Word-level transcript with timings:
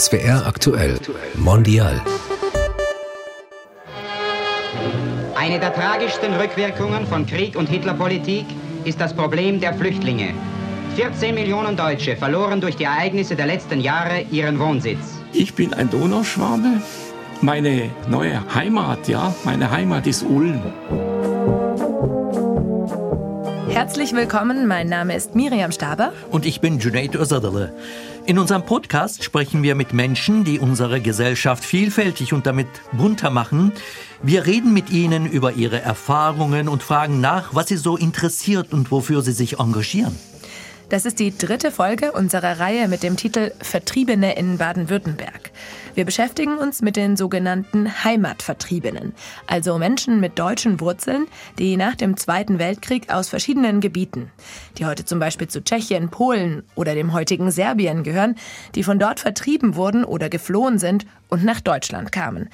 SWR 0.00 0.46
aktuell 0.46 0.98
Mondial. 1.34 2.00
Eine 5.36 5.60
der 5.60 5.74
tragischsten 5.74 6.32
Rückwirkungen 6.32 7.06
von 7.06 7.26
Krieg 7.26 7.54
und 7.54 7.68
Hitlerpolitik 7.68 8.46
ist 8.84 8.98
das 8.98 9.12
Problem 9.12 9.60
der 9.60 9.74
Flüchtlinge. 9.74 10.32
14 10.96 11.34
Millionen 11.34 11.76
Deutsche 11.76 12.16
verloren 12.16 12.62
durch 12.62 12.76
die 12.76 12.84
Ereignisse 12.84 13.36
der 13.36 13.44
letzten 13.44 13.78
Jahre 13.78 14.22
ihren 14.30 14.58
Wohnsitz. 14.58 15.18
Ich 15.34 15.52
bin 15.52 15.74
ein 15.74 15.90
Donauschwabe. 15.90 16.80
Meine 17.42 17.90
neue 18.08 18.42
Heimat, 18.54 19.06
ja, 19.06 19.34
meine 19.44 19.70
Heimat 19.70 20.06
ist 20.06 20.22
Ulm. 20.22 20.62
Herzlich 23.68 24.14
willkommen, 24.14 24.66
mein 24.66 24.88
Name 24.88 25.14
ist 25.14 25.34
Miriam 25.34 25.72
Staber. 25.72 26.12
Und 26.30 26.46
ich 26.46 26.62
bin 26.62 26.78
Junaid 26.78 27.14
Özadale. 27.16 27.72
In 28.26 28.38
unserem 28.38 28.64
Podcast 28.64 29.24
sprechen 29.24 29.62
wir 29.62 29.74
mit 29.74 29.92
Menschen, 29.92 30.44
die 30.44 30.58
unsere 30.58 31.00
Gesellschaft 31.00 31.64
vielfältig 31.64 32.32
und 32.32 32.46
damit 32.46 32.68
bunter 32.92 33.30
machen. 33.30 33.72
Wir 34.22 34.46
reden 34.46 34.72
mit 34.72 34.90
ihnen 34.90 35.26
über 35.26 35.52
ihre 35.52 35.80
Erfahrungen 35.80 36.68
und 36.68 36.82
fragen 36.82 37.20
nach, 37.20 37.54
was 37.54 37.68
sie 37.68 37.76
so 37.76 37.96
interessiert 37.96 38.72
und 38.72 38.90
wofür 38.90 39.22
sie 39.22 39.32
sich 39.32 39.58
engagieren. 39.58 40.14
Das 40.90 41.06
ist 41.06 41.18
die 41.18 41.36
dritte 41.36 41.70
Folge 41.70 42.12
unserer 42.12 42.60
Reihe 42.60 42.88
mit 42.88 43.02
dem 43.02 43.16
Titel 43.16 43.52
Vertriebene 43.60 44.36
in 44.36 44.58
Baden-Württemberg. 44.58 45.50
Wir 45.94 46.04
beschäftigen 46.04 46.56
uns 46.56 46.82
mit 46.82 46.96
den 46.96 47.16
sogenannten 47.16 48.04
Heimatvertriebenen, 48.04 49.12
also 49.46 49.76
Menschen 49.78 50.20
mit 50.20 50.38
deutschen 50.38 50.80
Wurzeln, 50.80 51.26
die 51.58 51.76
nach 51.76 51.96
dem 51.96 52.16
Zweiten 52.16 52.58
Weltkrieg 52.58 53.12
aus 53.12 53.28
verschiedenen 53.28 53.80
Gebieten, 53.80 54.30
die 54.78 54.86
heute 54.86 55.04
zum 55.04 55.18
Beispiel 55.18 55.48
zu 55.48 55.62
Tschechien, 55.62 56.08
Polen 56.08 56.62
oder 56.76 56.94
dem 56.94 57.12
heutigen 57.12 57.50
Serbien 57.50 58.04
gehören, 58.04 58.36
die 58.74 58.84
von 58.84 58.98
dort 58.98 59.20
vertrieben 59.20 59.74
wurden 59.74 60.04
oder 60.04 60.28
geflohen 60.28 60.78
sind 60.78 61.06
und 61.28 61.44
nach 61.44 61.60
Deutschland 61.60 62.12
kamen. 62.12 62.48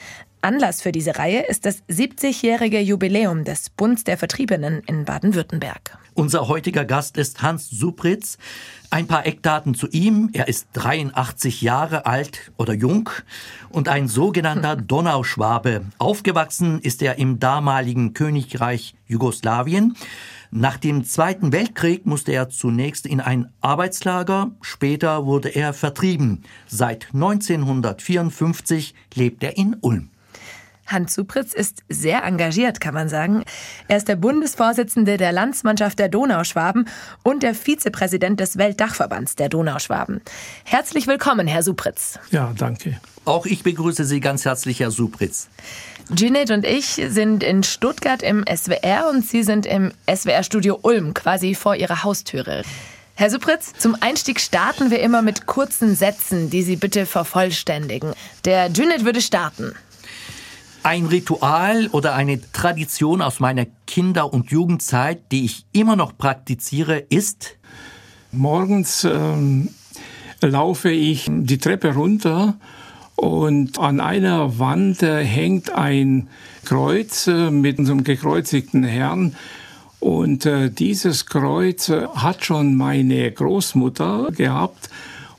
Anlass 0.47 0.81
für 0.81 0.93
diese 0.93 1.19
Reihe 1.19 1.41
ist 1.41 1.67
das 1.67 1.83
70-jährige 1.89 2.79
Jubiläum 2.79 3.43
des 3.43 3.69
Bunds 3.69 4.05
der 4.05 4.17
Vertriebenen 4.17 4.81
in 4.87 5.05
Baden-Württemberg. 5.05 5.99
Unser 6.15 6.47
heutiger 6.47 6.85
Gast 6.85 7.17
ist 7.17 7.43
Hans 7.43 7.69
Supritz. 7.69 8.39
Ein 8.89 9.09
paar 9.09 9.27
Eckdaten 9.27 9.75
zu 9.75 9.89
ihm. 9.89 10.31
Er 10.35 10.47
ist 10.47 10.69
83 10.75 11.63
Jahre 11.63 12.07
alt 12.07 12.53
oder 12.59 12.75
jung 12.75 13.11
und 13.71 13.89
ein 13.89 14.07
sogenannter 14.07 14.77
Donauschwabe. 14.77 15.83
Aufgewachsen 15.99 16.81
ist 16.81 17.03
er 17.03 17.19
im 17.19 17.41
damaligen 17.41 18.15
Königreich 18.15 18.95
Jugoslawien. 19.09 19.97
Nach 20.53 20.77
dem 20.77 21.05
Zweiten 21.05 21.51
Weltkrieg 21.51 22.07
musste 22.07 22.31
er 22.31 22.51
zunächst 22.51 23.05
in 23.05 23.21
ein 23.21 23.51
Arbeitslager, 23.63 24.53
später 24.61 25.27
wurde 25.27 25.49
er 25.49 25.73
vertrieben. 25.73 26.45
Seit 26.69 27.09
1954 27.13 28.95
lebt 29.13 29.43
er 29.43 29.57
in 29.57 29.77
Ulm. 29.81 30.11
Hans 30.87 31.15
Supritz 31.15 31.53
ist 31.53 31.83
sehr 31.89 32.25
engagiert, 32.25 32.81
kann 32.81 32.95
man 32.95 33.09
sagen. 33.09 33.45
Er 33.89 33.97
ist 33.97 34.09
der 34.09 34.17
Bundesvorsitzende 34.17 35.17
der 35.17 35.33
Landsmannschaft 35.33 35.99
der 35.99 36.09
Donauschwaben 36.09 36.89
und 37.23 37.43
der 37.43 37.55
Vizepräsident 37.55 38.41
des 38.41 38.57
Weltdachverbands 38.57 39.37
der 39.37 39.49
Donauschwaben. 39.49 40.21
Herzlich 40.65 41.07
willkommen, 41.07 41.47
Herr 41.47 41.63
Supritz. 41.63 42.19
Ja, 42.31 42.53
danke. 42.57 43.01
Auch 43.25 43.47
ich 43.47 43.65
begrüße 43.65 44.05
Sie 44.05 44.21
ganz 44.21 44.45
herzlich, 44.45 44.81
Herr 44.81 44.93
Supritz. 44.93 45.49
Ginette 46.11 46.55
und 46.55 46.65
ich 46.65 47.03
sind 47.09 47.43
in 47.43 47.65
Stuttgart 47.65 48.23
im 48.23 48.45
SWR 48.47 49.11
und 49.11 49.27
Sie 49.27 49.43
sind 49.43 49.67
im 49.67 49.91
SWR-Studio 50.09 50.79
Ulm, 50.83 51.15
quasi 51.15 51.57
vor 51.57 51.75
Ihrer 51.75 52.05
Haustüre. 52.05 52.63
Herr 53.19 53.31
Supritz, 53.31 53.73
zum 53.79 53.97
Einstieg 53.99 54.41
starten 54.41 54.91
wir 54.91 55.01
immer 55.01 55.23
mit 55.23 55.47
kurzen 55.47 55.97
Sätzen, 55.97 56.51
die 56.51 56.63
Sie 56.63 56.77
bitte 56.77 57.07
vervollständigen. 57.07 58.13
Der 58.45 58.69
Ginette 58.69 59.05
würde 59.05 59.23
starten. 59.23 59.75
Ein 60.87 61.07
Ritual 61.07 61.89
oder 61.89 62.15
eine 62.15 62.41
Tradition 62.53 63.21
aus 63.21 63.41
meiner 63.41 63.67
Kinder- 63.89 64.33
und 64.33 64.53
Jugendzeit, 64.53 65.33
die 65.33 65.45
ich 65.45 65.67
immer 65.73 65.97
noch 65.97 66.17
praktiziere, 66.17 66.99
ist? 66.99 67.57
Morgens 68.31 69.03
ähm, 69.03 69.71
laufe 70.41 70.93
ich 70.93 71.27
die 71.29 71.59
Treppe 71.59 71.93
runter 71.93 72.55
und 73.17 73.81
an 73.81 73.99
einer 73.99 74.61
Wand 74.61 75.03
äh, 75.03 75.25
hängt 75.25 75.71
ein 75.71 76.29
Kreuz 76.65 77.27
äh, 77.27 77.51
mit 77.51 77.81
unserem 77.81 78.05
gekreuzigten 78.05 78.85
Herrn. 78.85 79.35
Und 79.99 80.47
äh, 80.47 80.71
dieses 80.71 81.27
Kreuz 81.27 81.89
äh, 81.89 82.07
hat 82.15 82.45
schon 82.45 82.77
meine 82.77 83.33
Großmutter 83.33 84.29
gehabt. 84.31 84.89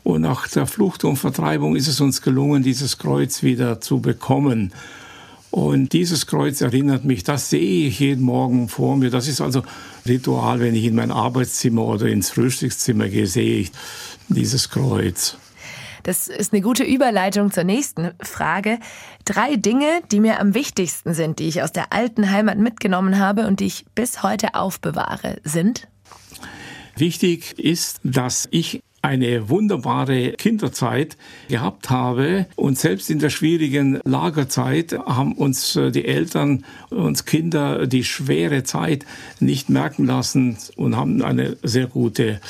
Und 0.04 0.24
nach 0.24 0.50
der 0.50 0.66
Flucht 0.66 1.06
und 1.06 1.16
Vertreibung 1.16 1.78
ist 1.78 1.88
es 1.88 2.02
uns 2.02 2.22
gelungen, 2.22 2.64
dieses 2.64 2.98
Kreuz 2.98 3.44
wieder 3.44 3.80
zu 3.80 4.02
bekommen. 4.02 4.74
Und 5.58 5.94
dieses 5.94 6.28
Kreuz 6.28 6.62
erinnert 6.62 7.04
mich, 7.04 7.24
das 7.24 7.50
sehe 7.50 7.88
ich 7.88 8.00
jeden 8.00 8.24
Morgen 8.24 8.70
vor 8.70 8.96
mir. 8.96 9.10
Das 9.10 9.28
ist 9.28 9.42
also 9.42 9.64
Ritual, 10.06 10.60
wenn 10.60 10.76
ich 10.76 10.84
in 10.84 10.94
mein 10.94 11.10
Arbeitszimmer 11.10 11.84
oder 11.84 12.06
ins 12.06 12.30
Frühstückszimmer 12.30 13.10
gehe, 13.10 13.26
sehe 13.26 13.62
ich 13.62 13.72
dieses 14.28 14.70
Kreuz. 14.70 15.36
Das 16.04 16.28
ist 16.28 16.54
eine 16.54 16.62
gute 16.62 16.84
Überleitung 16.84 17.52
zur 17.52 17.64
nächsten 17.64 18.12
Frage. 18.22 18.78
Drei 19.26 19.56
Dinge, 19.56 19.88
die 20.12 20.20
mir 20.20 20.40
am 20.40 20.54
wichtigsten 20.54 21.16
sind, 21.16 21.40
die 21.40 21.48
ich 21.48 21.64
aus 21.64 21.72
der 21.72 21.92
alten 21.92 22.30
Heimat 22.30 22.60
mitgenommen 22.60 23.18
habe 23.18 23.48
und 23.48 23.60
die 23.60 23.66
ich 23.66 23.88
bis 23.96 24.22
heute 24.22 24.54
aufbewahre, 24.54 25.38
sind? 25.44 25.88
Wichtig 26.96 27.58
ist, 27.58 28.00
dass 28.04 28.48
ich 28.52 28.84
eine 29.02 29.50
wunderbare 29.50 30.34
Kinderzeit 30.34 31.18
gehabt 31.48 31.90
habe. 31.90 32.48
Und 32.56 32.78
selbst 32.78 33.10
in 33.10 33.20
der 33.20 33.30
schwierigen 33.30 34.00
Lagerzeit 34.04 34.94
haben 34.94 35.34
uns 35.34 35.76
äh, 35.76 35.92
die 35.92 36.06
Eltern, 36.06 36.66
uns 36.90 37.26
Kinder 37.26 37.88
die 37.88 38.04
schwere 38.04 38.64
Zeit 38.64 39.06
nicht 39.40 39.70
merken 39.70 40.06
lassen 40.06 40.58
und 40.76 40.98
haben 40.98 41.22
eine 41.22 41.58
sehr 41.64 41.88
gute 41.88 42.42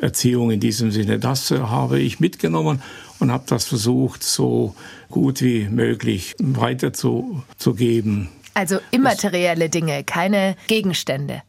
Erziehung 0.00 0.50
in 0.50 0.60
diesem 0.60 0.90
Sinne. 0.90 1.18
Das 1.18 1.50
äh, 1.50 1.58
habe 1.58 2.00
ich 2.00 2.20
mitgenommen 2.20 2.82
und 3.18 3.32
habe 3.32 3.44
das 3.46 3.64
versucht, 3.64 4.22
so 4.22 4.74
gut 5.10 5.42
wie 5.42 5.68
möglich 5.68 6.34
weiterzugeben. 6.38 8.28
Also 8.54 8.78
immaterielle 8.90 9.68
Dinge, 9.68 10.04
keine 10.04 10.56
Gegenstände. 10.66 11.42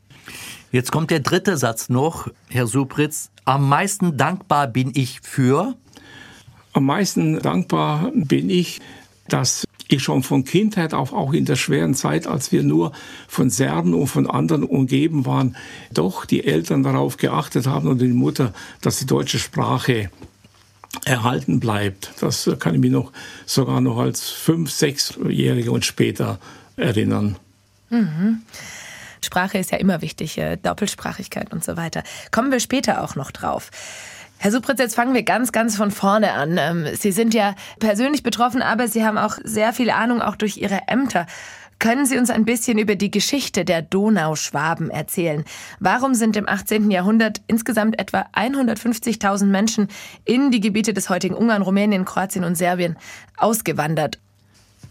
Jetzt 0.71 0.91
kommt 0.91 1.09
der 1.09 1.19
dritte 1.19 1.57
Satz 1.57 1.89
noch, 1.89 2.27
Herr 2.49 2.67
Supritz. 2.67 3.31
Am 3.49 3.67
meisten 3.67 4.15
dankbar 4.15 4.67
bin 4.67 4.91
ich 4.93 5.21
für? 5.23 5.73
Am 6.73 6.85
meisten 6.85 7.39
dankbar 7.39 8.11
bin 8.13 8.47
ich, 8.47 8.79
dass 9.27 9.65
ich 9.87 10.03
schon 10.03 10.21
von 10.21 10.43
Kindheit 10.43 10.93
auf, 10.93 11.13
auch 11.13 11.33
in 11.33 11.45
der 11.45 11.55
schweren 11.55 11.95
Zeit, 11.95 12.27
als 12.27 12.51
wir 12.51 12.61
nur 12.61 12.91
von 13.27 13.49
Serben 13.49 13.95
und 13.95 14.05
von 14.05 14.29
anderen 14.29 14.63
umgeben 14.63 15.25
waren, 15.25 15.55
doch 15.91 16.25
die 16.25 16.45
Eltern 16.45 16.83
darauf 16.83 17.17
geachtet 17.17 17.65
haben 17.65 17.87
und 17.87 17.99
die 17.99 18.09
Mutter, 18.09 18.53
dass 18.81 18.99
die 18.99 19.07
deutsche 19.07 19.39
Sprache 19.39 20.11
erhalten 21.05 21.59
bleibt. 21.59 22.11
Das 22.19 22.47
kann 22.59 22.75
ich 22.75 22.81
mich 22.81 22.91
noch 22.91 23.11
sogar 23.47 23.81
noch 23.81 23.97
als 23.97 24.29
fünf, 24.29 24.69
sechsjährige 24.69 25.71
und 25.71 25.85
später 25.85 26.37
erinnern. 26.75 27.35
Mhm. 27.89 28.43
Sprache 29.21 29.57
ist 29.57 29.71
ja 29.71 29.77
immer 29.77 30.01
wichtig, 30.01 30.37
äh, 30.37 30.57
Doppelsprachigkeit 30.57 31.51
und 31.51 31.63
so 31.63 31.77
weiter. 31.77 32.03
Kommen 32.31 32.51
wir 32.51 32.59
später 32.59 33.03
auch 33.03 33.15
noch 33.15 33.31
drauf. 33.31 33.71
Herr 34.41 34.51
Supritz, 34.51 34.79
jetzt 34.79 34.95
fangen 34.95 35.13
wir 35.13 35.23
ganz, 35.23 35.51
ganz 35.51 35.75
von 35.75 35.91
vorne 35.91 36.31
an. 36.31 36.57
Ähm, 36.57 36.87
Sie 36.95 37.11
sind 37.11 37.33
ja 37.33 37.55
persönlich 37.79 38.23
betroffen, 38.23 38.61
aber 38.61 38.87
Sie 38.87 39.05
haben 39.05 39.17
auch 39.17 39.37
sehr 39.43 39.73
viel 39.73 39.89
Ahnung, 39.89 40.21
auch 40.21 40.37
durch 40.37 40.55
Ihre 40.55 40.87
Ämter. 40.87 41.25
Können 41.79 42.05
Sie 42.05 42.17
uns 42.17 42.29
ein 42.29 42.43
bisschen 42.43 42.77
über 42.77 42.95
die 42.95 43.11
Geschichte 43.11 43.63
der 43.63 43.81
Donauschwaben 43.81 44.89
erzählen? 44.89 45.45
Warum 45.79 46.13
sind 46.13 46.35
im 46.35 46.47
18. 46.47 46.91
Jahrhundert 46.91 47.41
insgesamt 47.47 47.99
etwa 47.99 48.27
150.000 48.33 49.45
Menschen 49.45 49.87
in 50.25 50.51
die 50.51 50.59
Gebiete 50.59 50.93
des 50.93 51.09
heutigen 51.09 51.35
Ungarn, 51.35 51.61
Rumänien, 51.61 52.03
Kroatien 52.03 52.43
und 52.43 52.55
Serbien 52.55 52.97
ausgewandert? 53.37 54.19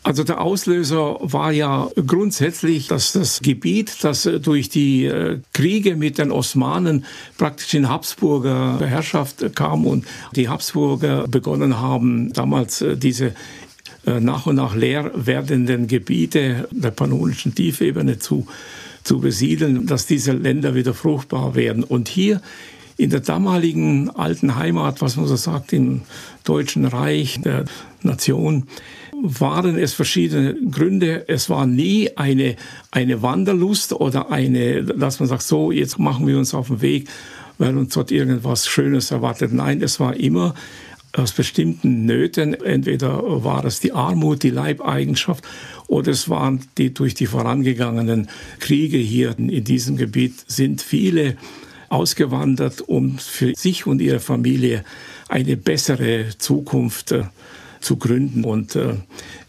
Also 0.09 0.25
der 0.25 0.41
Auslöser 0.41 1.19
war 1.21 1.53
ja 1.53 1.91
grundsätzlich, 2.07 2.89
dass 2.89 3.13
das 3.13 3.41
Gebiet, 3.41 4.05
das 4.05 4.25
äh, 4.25 4.41
durch 4.41 4.71
die 4.71 5.05
äh, 5.05 5.41
Kriege 5.53 5.97
mit 5.97 6.17
den 6.17 6.31
Osmanen 6.31 7.05
praktisch 7.37 7.75
in 7.75 7.91
Habsburger 7.91 8.81
Herrschaft 8.81 9.55
kam 9.55 9.87
und 9.87 10.07
die 10.35 10.49
Habsburger 10.49 11.29
begonnen 11.29 11.79
haben, 11.79 12.33
damals 12.33 12.81
äh, 12.81 12.97
diese 12.97 13.35
nach 14.07 14.47
und 14.47 14.57
nach 14.57 14.75
leer 14.75 15.11
werdenden 15.15 15.89
Gebiete 15.89 16.67
der 16.71 16.93
pannonischen 16.93 17.55
Tiefebene 17.55 18.19
zu, 18.19 18.47
zu 19.05 19.19
besiedeln, 19.19 19.87
dass 19.87 20.07
diese 20.07 20.33
Länder 20.33 20.75
wieder 20.75 20.95
fruchtbar 20.95 21.55
werden. 21.55 21.85
Und 21.85 22.09
hier 22.09 22.41
in 22.97 23.11
der 23.11 23.21
damaligen 23.21 24.09
alten 24.09 24.57
Heimat, 24.57 25.03
was 25.03 25.17
man 25.17 25.27
so 25.27 25.37
sagt, 25.37 25.75
im 25.75 26.01
Deutschen 26.45 26.87
Reich, 26.87 27.39
der 27.43 27.67
Nation, 28.03 28.67
waren 29.23 29.77
es 29.79 29.95
verschiedene 29.95 30.55
Gründe. 30.71 31.29
Es 31.29 31.51
war 31.51 31.67
nie 31.67 32.17
eine, 32.17 32.57
eine 32.91 33.23
Wanderlust 33.23 33.93
oder 33.93 34.31
eine, 34.31 34.85
dass 34.85 35.21
man 35.21 35.29
sagt, 35.29 35.43
so, 35.43 35.73
jetzt 35.73 35.99
machen 35.99 36.27
wir 36.27 36.39
uns 36.39 36.55
auf 36.55 36.69
den 36.69 36.81
Weg, 36.81 37.09
weil 37.59 37.77
uns 37.77 37.95
dort 37.95 38.11
irgendwas 38.11 38.67
Schönes 38.67 39.11
erwartet. 39.11 39.53
Nein, 39.53 39.83
es 39.83 39.99
war 40.01 40.17
immer 40.17 40.55
aus 41.13 41.33
bestimmten 41.33 42.07
Nöten. 42.07 42.55
Entweder 42.55 43.45
war 43.45 43.65
es 43.65 43.81
die 43.81 43.93
Armut, 43.93 44.43
die 44.43 44.51
Leibeigenschaft 44.51 45.45
oder 45.87 46.13
es 46.13 46.29
waren 46.29 46.61
die 46.77 46.93
durch 46.93 47.15
die 47.15 47.27
vorangegangenen 47.27 48.29
Kriege 48.61 48.99
hier 48.99 49.35
in 49.39 49.65
diesem 49.65 49.97
Gebiet 49.97 50.35
sind 50.47 50.83
viele 50.83 51.37
ausgewandert, 51.89 52.83
um 52.83 53.19
für 53.19 53.55
sich 53.57 53.87
und 53.87 54.01
ihre 54.01 54.21
Familie 54.21 54.85
eine 55.29 55.57
bessere 55.57 56.27
Zukunft 56.37 57.13
äh, 57.13 57.25
zu 57.81 57.97
gründen. 57.97 58.45
Und 58.45 58.77
äh, 58.77 58.95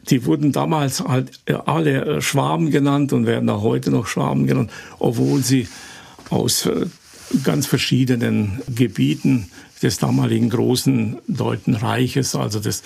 die 0.10 0.26
wurden 0.26 0.52
damals 0.52 1.02
halt 1.02 1.40
äh, 1.46 1.54
alle 1.54 2.06
äh, 2.06 2.22
Schwaben 2.22 2.72
genannt 2.72 3.14
und 3.14 3.26
werden 3.26 3.50
auch 3.50 3.62
heute 3.62 3.92
noch 3.92 4.08
Schwaben 4.08 4.48
genannt, 4.48 4.72
obwohl 5.00 5.44
sie 5.44 5.68
aus 6.30 6.70
ganz 7.44 7.66
verschiedenen 7.66 8.62
Gebieten 8.74 9.50
des 9.82 9.98
damaligen 9.98 10.50
großen 10.50 11.18
Deutschen 11.28 11.74
Reiches, 11.74 12.36
also 12.36 12.60
des 12.60 12.84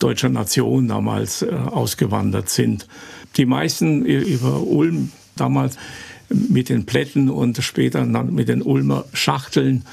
deutscher 0.00 0.28
Nation 0.28 0.88
damals 0.88 1.44
ausgewandert 1.44 2.48
sind. 2.48 2.88
Die 3.36 3.46
meisten 3.46 4.04
über 4.04 4.62
Ulm 4.62 5.12
damals 5.36 5.76
mit 6.30 6.68
den 6.68 6.86
Plätten 6.86 7.30
und 7.30 7.58
später 7.58 8.04
mit 8.04 8.48
den 8.48 8.62
Ulmer 8.62 9.04
Schachteln. 9.12 9.84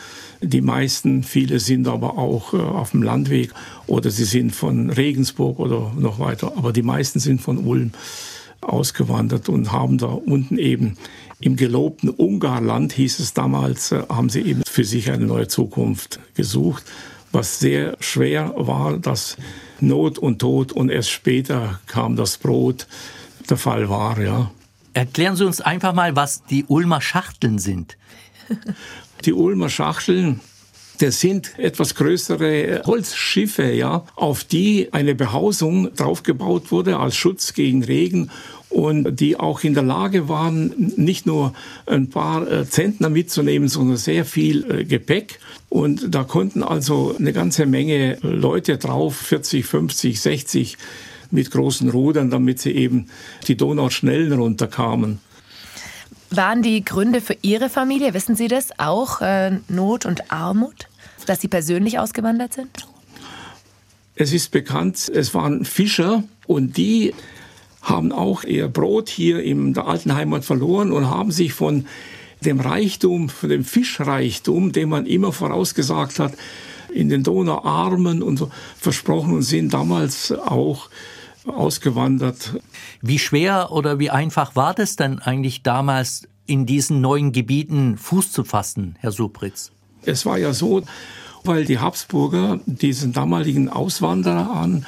Die 0.41 0.61
meisten, 0.61 1.23
viele 1.23 1.59
sind 1.59 1.87
aber 1.87 2.17
auch 2.17 2.53
auf 2.53 2.91
dem 2.91 3.03
Landweg 3.03 3.51
oder 3.87 4.11
sie 4.11 4.25
sind 4.25 4.55
von 4.55 4.89
Regensburg 4.89 5.59
oder 5.59 5.91
noch 5.97 6.19
weiter. 6.19 6.53
Aber 6.55 6.71
die 6.71 6.83
meisten 6.83 7.19
sind 7.19 7.41
von 7.41 7.57
Ulm 7.57 7.91
ausgewandert 8.61 9.49
und 9.49 9.71
haben 9.71 9.97
da 9.97 10.07
unten 10.07 10.57
eben 10.57 10.97
im 11.39 11.55
gelobten 11.55 12.09
Ungarland, 12.09 12.93
hieß 12.93 13.19
es 13.19 13.33
damals, 13.33 13.91
äh, 13.91 14.03
haben 14.09 14.29
sie 14.29 14.41
eben 14.41 14.63
für 14.67 14.83
sich 14.83 15.11
eine 15.11 15.25
neue 15.25 15.47
Zukunft 15.47 16.19
gesucht, 16.33 16.83
was 17.31 17.59
sehr 17.59 17.97
schwer 17.99 18.53
war, 18.57 18.97
dass 18.97 19.37
Not 19.79 20.17
und 20.17 20.39
Tod 20.39 20.71
und 20.71 20.89
erst 20.89 21.11
später 21.11 21.79
kam 21.85 22.15
das 22.15 22.37
Brot 22.37 22.87
der 23.49 23.57
Fall 23.57 23.89
war, 23.89 24.19
ja. 24.19 24.51
Erklären 24.93 25.35
Sie 25.35 25.45
uns 25.45 25.61
einfach 25.61 25.93
mal, 25.93 26.15
was 26.15 26.43
die 26.45 26.65
Ulmer 26.67 27.01
Schachteln 27.01 27.59
sind. 27.59 27.97
Die 29.25 29.33
Ulmer 29.33 29.69
Schachteln 29.69 30.41
das 30.99 31.19
sind 31.19 31.57
etwas 31.57 31.95
größere 31.95 32.81
Holzschiffe, 32.85 33.71
ja, 33.71 34.05
auf 34.15 34.43
die 34.43 34.89
eine 34.91 35.15
Behausung 35.15 35.93
draufgebaut 35.95 36.71
wurde 36.71 36.97
als 36.97 37.15
Schutz 37.15 37.53
gegen 37.53 37.83
Regen 37.83 38.29
und 38.69 39.19
die 39.19 39.39
auch 39.39 39.63
in 39.63 39.73
der 39.73 39.83
Lage 39.83 40.27
waren, 40.27 40.93
nicht 40.97 41.25
nur 41.25 41.53
ein 41.85 42.09
paar 42.09 42.49
äh, 42.51 42.69
Zentner 42.69 43.09
mitzunehmen, 43.09 43.69
sondern 43.69 43.97
sehr 43.97 44.25
viel 44.25 44.69
äh, 44.69 44.83
Gepäck. 44.83 45.39
Und 45.69 46.13
da 46.13 46.23
konnten 46.23 46.63
also 46.63 47.15
eine 47.17 47.33
ganze 47.33 47.65
Menge 47.65 48.17
Leute 48.21 48.77
drauf, 48.77 49.15
40, 49.15 49.65
50, 49.65 50.19
60 50.19 50.77
mit 51.31 51.51
großen 51.51 51.89
Rudern, 51.89 52.29
damit 52.29 52.59
sie 52.59 52.71
eben 52.71 53.07
die 53.47 53.57
Donau 53.57 53.89
schnell 53.89 54.31
runterkamen. 54.33 55.19
Waren 56.29 56.61
die 56.61 56.83
Gründe 56.83 57.21
für 57.21 57.37
Ihre 57.41 57.69
Familie, 57.69 58.13
wissen 58.13 58.35
Sie 58.35 58.47
das, 58.47 58.69
auch 58.77 59.21
äh, 59.21 59.59
Not 59.69 60.05
und 60.05 60.31
Armut, 60.31 60.87
dass 61.25 61.39
Sie 61.39 61.47
persönlich 61.47 61.99
ausgewandert 61.99 62.53
sind? 62.53 62.87
Es 64.15 64.33
ist 64.33 64.51
bekannt, 64.51 65.09
es 65.13 65.33
waren 65.33 65.63
Fischer 65.63 66.23
und 66.47 66.75
die 66.75 67.13
haben 67.81 68.11
auch 68.11 68.43
ihr 68.43 68.67
Brot 68.67 69.09
hier 69.09 69.41
in 69.41 69.73
der 69.73 69.87
alten 69.87 70.15
Heimat 70.15 70.43
verloren 70.43 70.91
und 70.91 71.09
haben 71.09 71.31
sich 71.31 71.53
von 71.53 71.85
dem 72.41 72.59
Reichtum, 72.59 73.29
von 73.29 73.49
dem 73.49 73.63
Fischreichtum, 73.63 74.71
den 74.71 74.89
man 74.89 75.05
immer 75.05 75.31
vorausgesagt 75.31 76.19
hat, 76.19 76.33
in 76.93 77.09
den 77.09 77.23
Donauarmen 77.23 78.21
und 78.21 78.37
so 78.37 78.51
versprochen 78.77 79.33
und 79.33 79.43
sind 79.43 79.73
damals 79.73 80.31
auch 80.31 80.89
ausgewandert. 81.49 82.59
Wie 83.01 83.19
schwer 83.19 83.71
oder 83.71 83.99
wie 83.99 84.09
einfach 84.09 84.55
war 84.55 84.73
das 84.73 84.95
denn 84.95 85.19
eigentlich 85.19 85.63
damals 85.63 86.27
in 86.45 86.65
diesen 86.65 87.01
neuen 87.01 87.31
Gebieten 87.31 87.97
Fuß 87.97 88.31
zu 88.31 88.43
fassen, 88.43 88.95
Herr 88.99 89.11
Supritz? 89.11 89.71
Es 90.03 90.25
war 90.25 90.37
ja 90.37 90.53
so, 90.53 90.83
weil 91.43 91.65
die 91.65 91.79
Habsburger 91.79 92.59
diesen 92.65 93.13
damaligen 93.13 93.69
Auswanderern 93.69 94.85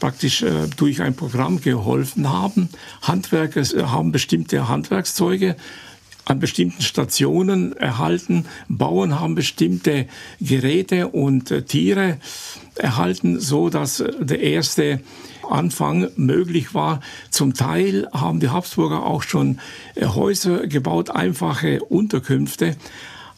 praktisch 0.00 0.42
äh, 0.42 0.68
durch 0.76 1.02
ein 1.02 1.14
Programm 1.14 1.60
geholfen 1.60 2.28
haben. 2.28 2.68
Handwerker 3.02 3.60
äh, 3.60 3.84
haben 3.84 4.12
bestimmte 4.12 4.68
Handwerkszeuge 4.68 5.56
an 6.24 6.40
bestimmten 6.40 6.82
Stationen 6.82 7.76
erhalten. 7.76 8.46
Bauern 8.68 9.20
haben 9.20 9.34
bestimmte 9.34 10.06
Geräte 10.40 11.08
und 11.08 11.50
äh, 11.50 11.62
Tiere 11.62 12.18
erhalten, 12.76 13.40
so 13.40 13.68
dass 13.68 14.00
äh, 14.00 14.12
der 14.24 14.40
erste 14.40 15.00
Anfang 15.50 16.08
möglich 16.16 16.74
war. 16.74 17.00
Zum 17.30 17.54
Teil 17.54 18.08
haben 18.12 18.40
die 18.40 18.50
Habsburger 18.50 19.04
auch 19.04 19.22
schon 19.22 19.58
äh, 19.94 20.06
Häuser 20.06 20.66
gebaut, 20.66 21.10
einfache 21.10 21.82
Unterkünfte. 21.84 22.76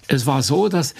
Es 0.08 0.26
war 0.26 0.42
so, 0.42 0.68
dass 0.68 0.94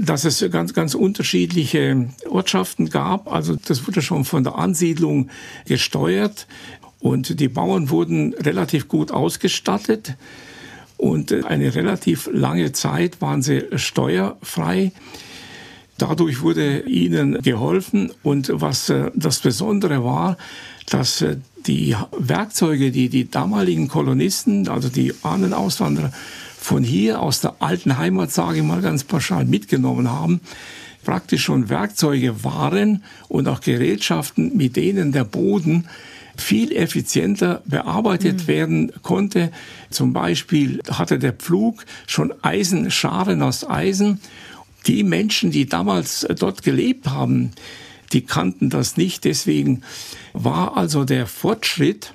dass 0.00 0.24
es 0.24 0.44
ganz, 0.50 0.72
ganz 0.72 0.94
unterschiedliche 0.94 2.08
Ortschaften 2.28 2.88
gab. 2.88 3.30
Also 3.30 3.56
das 3.56 3.86
wurde 3.86 4.00
schon 4.00 4.24
von 4.24 4.44
der 4.44 4.54
Ansiedlung 4.54 5.28
gesteuert 5.66 6.46
und 7.00 7.40
die 7.40 7.48
Bauern 7.48 7.90
wurden 7.90 8.32
relativ 8.34 8.88
gut 8.88 9.10
ausgestattet 9.10 10.16
und 10.96 11.32
eine 11.44 11.74
relativ 11.74 12.28
lange 12.32 12.72
Zeit 12.72 13.20
waren 13.20 13.42
sie 13.42 13.66
steuerfrei. 13.74 14.92
Dadurch 16.02 16.42
wurde 16.42 16.80
ihnen 16.80 17.40
geholfen 17.42 18.10
und 18.24 18.50
was 18.52 18.88
äh, 18.88 19.12
das 19.14 19.38
Besondere 19.38 20.02
war, 20.02 20.36
dass 20.90 21.22
äh, 21.22 21.36
die 21.68 21.94
Werkzeuge, 22.18 22.90
die 22.90 23.08
die 23.08 23.30
damaligen 23.30 23.86
Kolonisten, 23.86 24.66
also 24.66 24.88
die 24.88 25.14
Ahnenauswanderer, 25.22 26.10
von 26.58 26.82
hier 26.82 27.20
aus 27.20 27.40
der 27.40 27.54
alten 27.60 27.98
Heimat, 27.98 28.32
sage 28.32 28.58
ich 28.58 28.64
mal 28.64 28.80
ganz 28.80 29.04
pauschal, 29.04 29.44
mitgenommen 29.44 30.10
haben, 30.10 30.40
praktisch 31.04 31.44
schon 31.44 31.68
Werkzeuge 31.68 32.42
waren 32.42 33.04
und 33.28 33.46
auch 33.46 33.60
Gerätschaften, 33.60 34.56
mit 34.56 34.74
denen 34.74 35.12
der 35.12 35.22
Boden 35.22 35.86
viel 36.36 36.72
effizienter 36.72 37.62
bearbeitet 37.64 38.42
mhm. 38.42 38.46
werden 38.48 38.92
konnte. 39.02 39.52
Zum 39.90 40.12
Beispiel 40.12 40.80
hatte 40.90 41.20
der 41.20 41.32
Pflug 41.32 41.84
schon 42.08 42.34
Eisenscharen 42.42 43.40
aus 43.40 43.68
Eisen. 43.68 44.20
Die 44.86 45.04
Menschen, 45.04 45.50
die 45.50 45.66
damals 45.66 46.26
dort 46.38 46.62
gelebt 46.62 47.08
haben, 47.08 47.52
die 48.12 48.22
kannten 48.22 48.70
das 48.70 48.96
nicht. 48.96 49.24
Deswegen 49.24 49.82
war 50.32 50.76
also 50.76 51.04
der 51.04 51.26
Fortschritt 51.26 52.14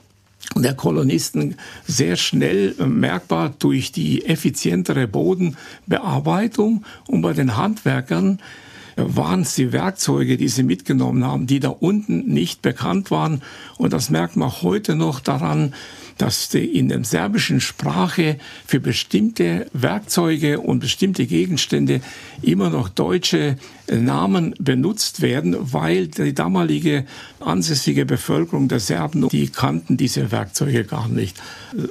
der 0.56 0.74
Kolonisten 0.74 1.56
sehr 1.86 2.16
schnell 2.16 2.76
äh, 2.80 2.86
merkbar 2.86 3.54
durch 3.60 3.92
die 3.92 4.26
effizientere 4.26 5.08
Bodenbearbeitung 5.08 6.86
und 7.08 7.22
bei 7.22 7.34
den 7.34 7.58
Handwerkern 7.58 8.40
äh, 8.96 9.04
waren 9.06 9.42
es 9.42 9.56
die 9.56 9.72
Werkzeuge, 9.72 10.38
die 10.38 10.48
sie 10.48 10.64
mitgenommen 10.64 11.26
haben, 11.26 11.48
die 11.48 11.60
da 11.60 11.70
unten 11.70 12.28
nicht 12.28 12.62
bekannt 12.62 13.12
waren. 13.12 13.42
Und 13.78 13.94
das 13.94 14.10
merkt 14.10 14.36
man 14.36 14.52
heute 14.62 14.96
noch 14.96 15.20
daran, 15.20 15.74
dass 16.18 16.54
in 16.54 16.90
der 16.90 17.04
serbischen 17.04 17.62
Sprache 17.62 18.38
für 18.66 18.80
bestimmte 18.80 19.68
Werkzeuge 19.74 20.60
und 20.60 20.80
bestimmte 20.80 21.26
Gegenstände 21.26 22.02
immer 22.42 22.70
noch 22.70 22.90
deutsche 22.90 23.58
Namen 23.90 24.54
benutzt 24.60 25.22
werden, 25.22 25.56
weil 25.60 26.08
die 26.08 26.34
damalige 26.34 27.06
ansässige 27.40 28.06
Bevölkerung 28.06 28.68
der 28.68 28.80
Serben, 28.80 29.30
die 29.30 29.48
kannten 29.48 29.98
diese 29.98 30.32
Werkzeuge 30.32 30.84
gar 30.84 31.08
nicht. 31.08 31.42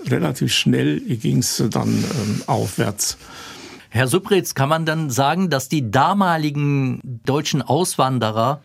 Relativ 0.07 0.53
schnell 0.53 1.01
ging 1.01 1.39
es 1.39 1.63
dann 1.71 1.89
ähm, 1.89 2.43
aufwärts. 2.47 3.17
Herr 3.89 4.09
Subritz, 4.09 4.55
kann 4.55 4.69
man 4.69 4.85
dann 4.85 5.09
sagen, 5.11 5.49
dass 5.49 5.69
die 5.69 5.91
damaligen 5.91 7.01
deutschen 7.25 7.63
Auswanderer 7.63 8.61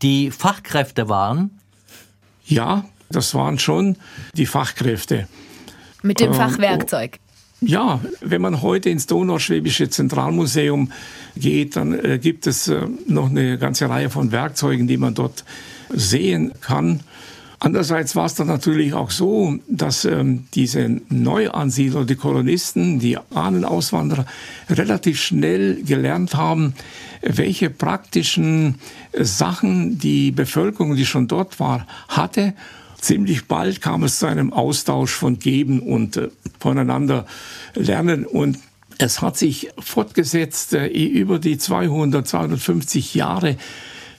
die 0.00 0.30
Fachkräfte 0.30 1.08
waren? 1.08 1.58
Ja, 2.44 2.84
das 3.12 3.34
waren 3.34 3.58
schon 3.58 3.96
die 4.34 4.46
Fachkräfte. 4.46 5.28
Mit 6.02 6.20
dem 6.20 6.32
ähm, 6.32 6.34
Fachwerkzeug. 6.34 7.18
Ja, 7.60 8.00
wenn 8.20 8.42
man 8.42 8.60
heute 8.60 8.90
ins 8.90 9.06
Donauschwäbische 9.06 9.88
Zentralmuseum 9.88 10.90
geht, 11.36 11.76
dann 11.76 11.92
äh, 11.92 12.18
gibt 12.18 12.48
es 12.48 12.66
äh, 12.66 12.80
noch 13.06 13.30
eine 13.30 13.56
ganze 13.56 13.88
Reihe 13.88 14.10
von 14.10 14.32
Werkzeugen, 14.32 14.88
die 14.88 14.96
man 14.96 15.14
dort 15.14 15.44
sehen 15.90 16.52
kann. 16.60 17.00
Andererseits 17.60 18.16
war 18.16 18.26
es 18.26 18.34
dann 18.34 18.48
natürlich 18.48 18.92
auch 18.92 19.12
so, 19.12 19.56
dass 19.68 20.04
ähm, 20.04 20.46
diese 20.54 21.00
Neuansiedler, 21.08 22.04
die 22.04 22.16
Kolonisten, 22.16 22.98
die 22.98 23.16
Ahnenauswanderer 23.32 24.26
relativ 24.68 25.20
schnell 25.20 25.84
gelernt 25.84 26.34
haben, 26.34 26.74
welche 27.20 27.70
praktischen 27.70 28.80
Sachen 29.16 30.00
die 30.00 30.32
Bevölkerung, 30.32 30.96
die 30.96 31.06
schon 31.06 31.28
dort 31.28 31.60
war, 31.60 31.86
hatte 32.08 32.54
ziemlich 33.02 33.46
bald 33.46 33.82
kam 33.82 34.02
es 34.04 34.18
zu 34.18 34.26
einem 34.26 34.52
Austausch 34.52 35.12
von 35.12 35.38
Geben 35.38 35.80
und 35.80 36.16
äh, 36.16 36.28
voneinander 36.58 37.26
lernen. 37.74 38.24
Und 38.24 38.58
es 38.98 39.20
hat 39.20 39.36
sich 39.36 39.70
fortgesetzt 39.78 40.72
äh, 40.72 40.86
über 40.86 41.38
die 41.38 41.58
200, 41.58 42.26
250 42.26 43.14
Jahre 43.14 43.56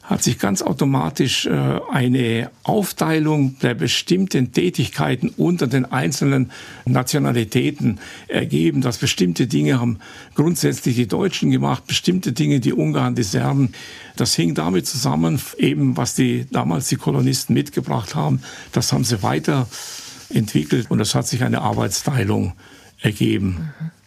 hat 0.03 0.21
sich 0.21 0.37
ganz 0.37 0.61
automatisch 0.61 1.45
äh, 1.45 1.79
eine 1.91 2.51
Aufteilung 2.63 3.57
der 3.59 3.73
bestimmten 3.73 4.51
Tätigkeiten 4.51 5.29
unter 5.29 5.65
den 5.67 5.85
einzelnen 5.85 6.51
Nationalitäten 6.85 7.99
ergeben, 8.27 8.81
dass 8.81 8.97
bestimmte 8.97 9.47
Dinge 9.47 9.79
haben 9.79 9.99
grundsätzlich 10.35 10.95
die 10.95 11.07
Deutschen 11.07 11.51
gemacht, 11.51 11.87
bestimmte 11.87 12.33
Dinge 12.33 12.59
die 12.59 12.73
Ungarn, 12.73 13.15
die 13.15 13.23
Serben. 13.23 13.69
Das 14.17 14.35
hing 14.35 14.55
damit 14.55 14.87
zusammen, 14.87 15.41
eben 15.57 15.95
was 15.95 16.15
die 16.15 16.45
damals 16.51 16.89
die 16.89 16.97
Kolonisten 16.97 17.53
mitgebracht 17.53 18.13
haben, 18.13 18.41
das 18.73 18.91
haben 18.91 19.05
sie 19.05 19.23
weiterentwickelt 19.23 20.91
und 20.91 20.99
es 20.99 21.15
hat 21.15 21.27
sich 21.27 21.43
eine 21.43 21.61
Arbeitsteilung 21.61 22.53
ergeben. 23.01 23.71
Mhm. 23.79 24.02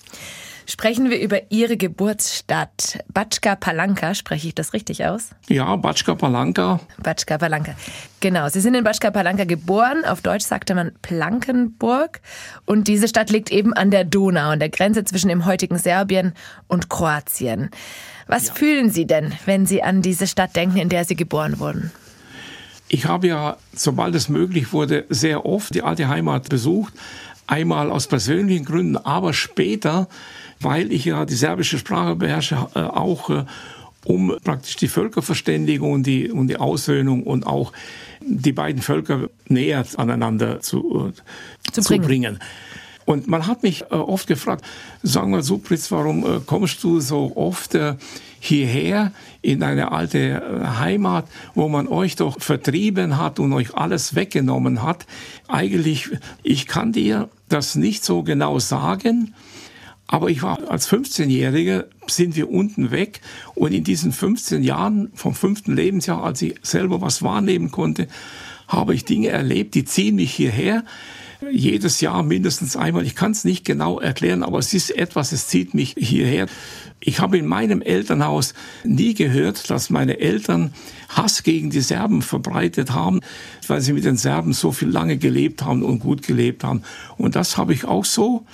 Sprechen 0.69 1.11
wir 1.11 1.21
über 1.21 1.53
Ihre 1.53 1.77
Geburtsstadt. 1.77 2.99
Batschka 3.15 3.55
Palanka, 3.55 4.17
spreche 4.17 4.49
ich 4.49 4.55
das 4.55 4.73
richtig 4.73 5.05
aus? 5.05 5.31
Ja, 5.49 5.77
Batschka 5.77 6.17
Palanka. 6.17 6.81
Batschka 7.01 7.39
Palanka. 7.39 7.77
Genau, 8.19 8.49
Sie 8.49 8.61
sind 8.61 8.75
in 8.75 8.83
Batschka 8.83 9.13
Palanka 9.13 9.45
geboren. 9.45 10.05
Auf 10.05 10.23
Deutsch 10.23 10.45
sagte 10.45 10.75
man 10.75 10.91
Plankenburg. 11.03 12.21
Und 12.65 12.89
diese 12.89 13.07
Stadt 13.07 13.31
liegt 13.31 13.53
eben 13.53 13.75
an 13.75 13.93
der 13.93 14.03
Donau, 14.03 14.49
an 14.51 14.59
der 14.59 14.69
Grenze 14.69 15.05
zwischen 15.05 15.29
dem 15.29 15.45
heutigen 15.45 15.79
Serbien 15.79 16.33
und 16.67 16.91
Kroatien. 16.91 17.71
Was 18.27 18.49
ja. 18.49 18.55
fühlen 18.55 18.91
Sie 18.91 19.07
denn, 19.07 19.33
wenn 19.45 19.67
Sie 19.67 19.85
an 19.85 20.03
diese 20.03 20.27
Stadt 20.27 20.57
denken, 20.57 20.79
in 20.79 20.89
der 20.89 21.05
Sie 21.05 21.15
geboren 21.15 21.61
wurden? 21.61 21.93
Ich 22.89 23.07
habe 23.07 23.29
ja, 23.29 23.57
sobald 23.73 24.17
es 24.17 24.29
möglich 24.29 24.73
wurde, 24.73 25.05
sehr 25.11 25.47
oft 25.47 25.75
die 25.75 25.83
alte 25.83 26.09
Heimat 26.09 26.49
besucht. 26.49 26.93
Einmal 27.47 27.93
aus 27.93 28.09
persönlichen 28.09 28.65
Gründen, 28.65 28.97
aber 28.97 29.33
später 29.33 30.09
weil 30.61 30.93
ich 30.93 31.05
ja 31.05 31.25
die 31.25 31.35
serbische 31.35 31.79
Sprache 31.79 32.17
beherrsche, 32.17 32.69
äh, 32.75 32.81
auch 32.81 33.31
äh, 33.31 33.45
um 34.05 34.37
praktisch 34.45 34.77
die 34.77 34.89
Völkerverständigung 34.89 35.93
und 35.93 36.07
die, 36.07 36.31
und 36.31 36.49
die 36.49 36.59
Aussöhnung 36.59 37.25
und 37.25 37.47
auch 37.47 37.73
die 38.21 38.53
beiden 38.53 38.81
Völker 38.81 39.29
näher 39.49 39.85
aneinander 39.97 40.61
zu, 40.61 41.13
äh, 41.13 41.73
zu, 41.73 41.83
zu 41.83 41.99
bringen. 41.99 42.39
Und 43.05 43.29
man 43.29 43.47
hat 43.47 43.63
mich 43.63 43.89
oft 43.93 44.27
gefragt, 44.27 44.65
sag 45.01 45.29
mal, 45.29 45.41
Supritz, 45.41 45.93
warum 45.93 46.45
kommst 46.45 46.83
du 46.83 46.99
so 46.99 47.37
oft 47.37 47.79
hierher 48.41 49.13
in 49.43 49.63
eine 49.63 49.93
alte 49.93 50.43
Heimat, 50.81 51.29
wo 51.55 51.69
man 51.69 51.87
euch 51.87 52.17
doch 52.17 52.41
vertrieben 52.41 53.17
hat 53.17 53.39
und 53.39 53.53
euch 53.53 53.77
alles 53.77 54.17
weggenommen 54.17 54.83
hat? 54.83 55.07
Eigentlich, 55.47 56.09
ich 56.43 56.67
kann 56.67 56.91
dir 56.91 57.29
das 57.49 57.77
nicht 57.77 58.05
so 58.05 58.25
genau 58.25 58.59
sagen, 58.59 59.33
aber 60.07 60.31
ich 60.31 60.43
war 60.43 60.71
als 60.71 60.89
15-Jähriger, 60.89 61.85
sind 62.07 62.37
wir 62.37 62.51
unten 62.51 62.91
weg 62.91 63.21
und 63.55 63.73
in 63.73 63.85
diesen 63.85 64.13
15 64.13 64.63
Jahren 64.63 65.11
vom 65.15 65.35
fünften 65.35 65.75
Lebensjahr, 65.75 66.23
als 66.23 66.43
ich 66.43 66.55
selber 66.63 67.01
was 67.01 67.23
wahrnehmen 67.23 67.71
konnte, 67.71 68.07
habe 68.69 68.95
ich 68.95 69.05
Dinge 69.05 69.29
erlebt, 69.29 69.75
die 69.75 69.85
ziehen 69.85 70.17
mich 70.17 70.33
hierher. 70.33 70.85
Jedes 71.53 72.01
Jahr 72.01 72.23
mindestens 72.23 72.77
einmal. 72.77 73.05
Ich 73.05 73.15
kann 73.15 73.33
es 73.33 73.45
nicht 73.45 73.65
genau 73.65 74.01
erklären, 74.01 74.43
aber 74.43 74.59
es 74.59 74.73
ist 74.73 74.91
etwas, 74.91 75.33
es 75.33 75.49
zieht 75.49 75.75
mich 75.75 75.95
hierher. 75.99 76.47
Ich 76.99 77.21
habe 77.21 77.37
in 77.37 77.47
meinem 77.47 77.83
Elternhaus 77.83 78.55
nie 78.85 79.13
gehört, 79.13 79.69
dass 79.69 79.91
meine 79.91 80.19
Eltern 80.19 80.73
Hass 81.11 81.43
gegen 81.43 81.71
die 81.71 81.83
Serben 81.83 82.23
verbreitet 82.23 82.93
haben, 82.93 83.21
weil 83.67 83.83
sie 83.83 83.93
mit 83.93 84.05
den 84.05 84.17
Serben 84.17 84.55
so 84.55 84.73
viel 84.73 84.89
lange 84.89 85.19
gelebt 85.19 85.63
haben 85.63 85.83
und 85.83 85.99
gut 85.99 86.23
gelebt 86.23 86.65
haben. 86.65 86.83
Und 87.19 87.37
das 87.37 87.59
habe 87.59 87.75
ich 87.75 87.85
auch 87.85 88.05
so 88.05 88.47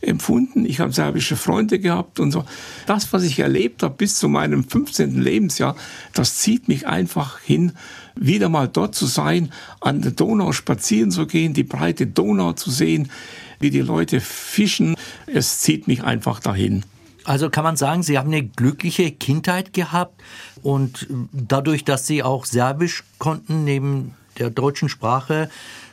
empfunden. 0.00 0.64
Ich 0.64 0.80
habe 0.80 0.92
serbische 0.92 1.36
Freunde 1.36 1.78
gehabt 1.78 2.20
und 2.20 2.30
so. 2.32 2.44
Das, 2.86 3.12
was 3.12 3.22
ich 3.22 3.38
erlebt 3.38 3.82
habe 3.82 3.94
bis 3.94 4.16
zu 4.16 4.28
meinem 4.28 4.64
15. 4.64 5.20
Lebensjahr, 5.20 5.76
das 6.14 6.36
zieht 6.36 6.68
mich 6.68 6.86
einfach 6.86 7.38
hin, 7.40 7.72
wieder 8.14 8.48
mal 8.48 8.68
dort 8.68 8.94
zu 8.94 9.06
sein, 9.06 9.52
an 9.80 10.02
der 10.02 10.12
Donau 10.12 10.52
spazieren 10.52 11.10
zu 11.10 11.26
gehen, 11.26 11.54
die 11.54 11.64
breite 11.64 12.06
Donau 12.06 12.52
zu 12.52 12.70
sehen, 12.70 13.10
wie 13.58 13.70
die 13.70 13.80
Leute 13.80 14.20
fischen. 14.20 14.96
Es 15.26 15.60
zieht 15.60 15.86
mich 15.86 16.02
einfach 16.02 16.40
dahin. 16.40 16.84
Also 17.24 17.50
kann 17.50 17.64
man 17.64 17.76
sagen, 17.76 18.02
Sie 18.02 18.18
haben 18.18 18.28
eine 18.28 18.42
glückliche 18.42 19.10
Kindheit 19.10 19.72
gehabt 19.72 20.22
und 20.62 21.06
dadurch, 21.32 21.84
dass 21.84 22.06
Sie 22.06 22.22
auch 22.22 22.46
Serbisch 22.46 23.04
konnten 23.18 23.64
neben 23.64 24.14
der 24.38 24.50
deutschen 24.50 24.88
Sprache, 24.88 25.50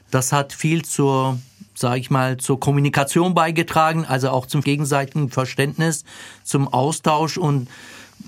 das 0.10 0.32
hat 0.32 0.54
viel 0.54 0.86
zur 0.86 1.38
sage 1.77 2.00
ich 2.00 2.10
mal, 2.10 2.38
zur 2.38 2.60
Kommunikation 2.60 3.34
beigetragen, 3.36 4.05
also 4.05 4.29
auch 4.29 4.46
zum 4.48 4.62
gegenseitigen 4.62 5.29
Verständnis, 5.29 6.05
zum 6.43 6.67
Austausch 6.67 7.38
und 7.38 7.69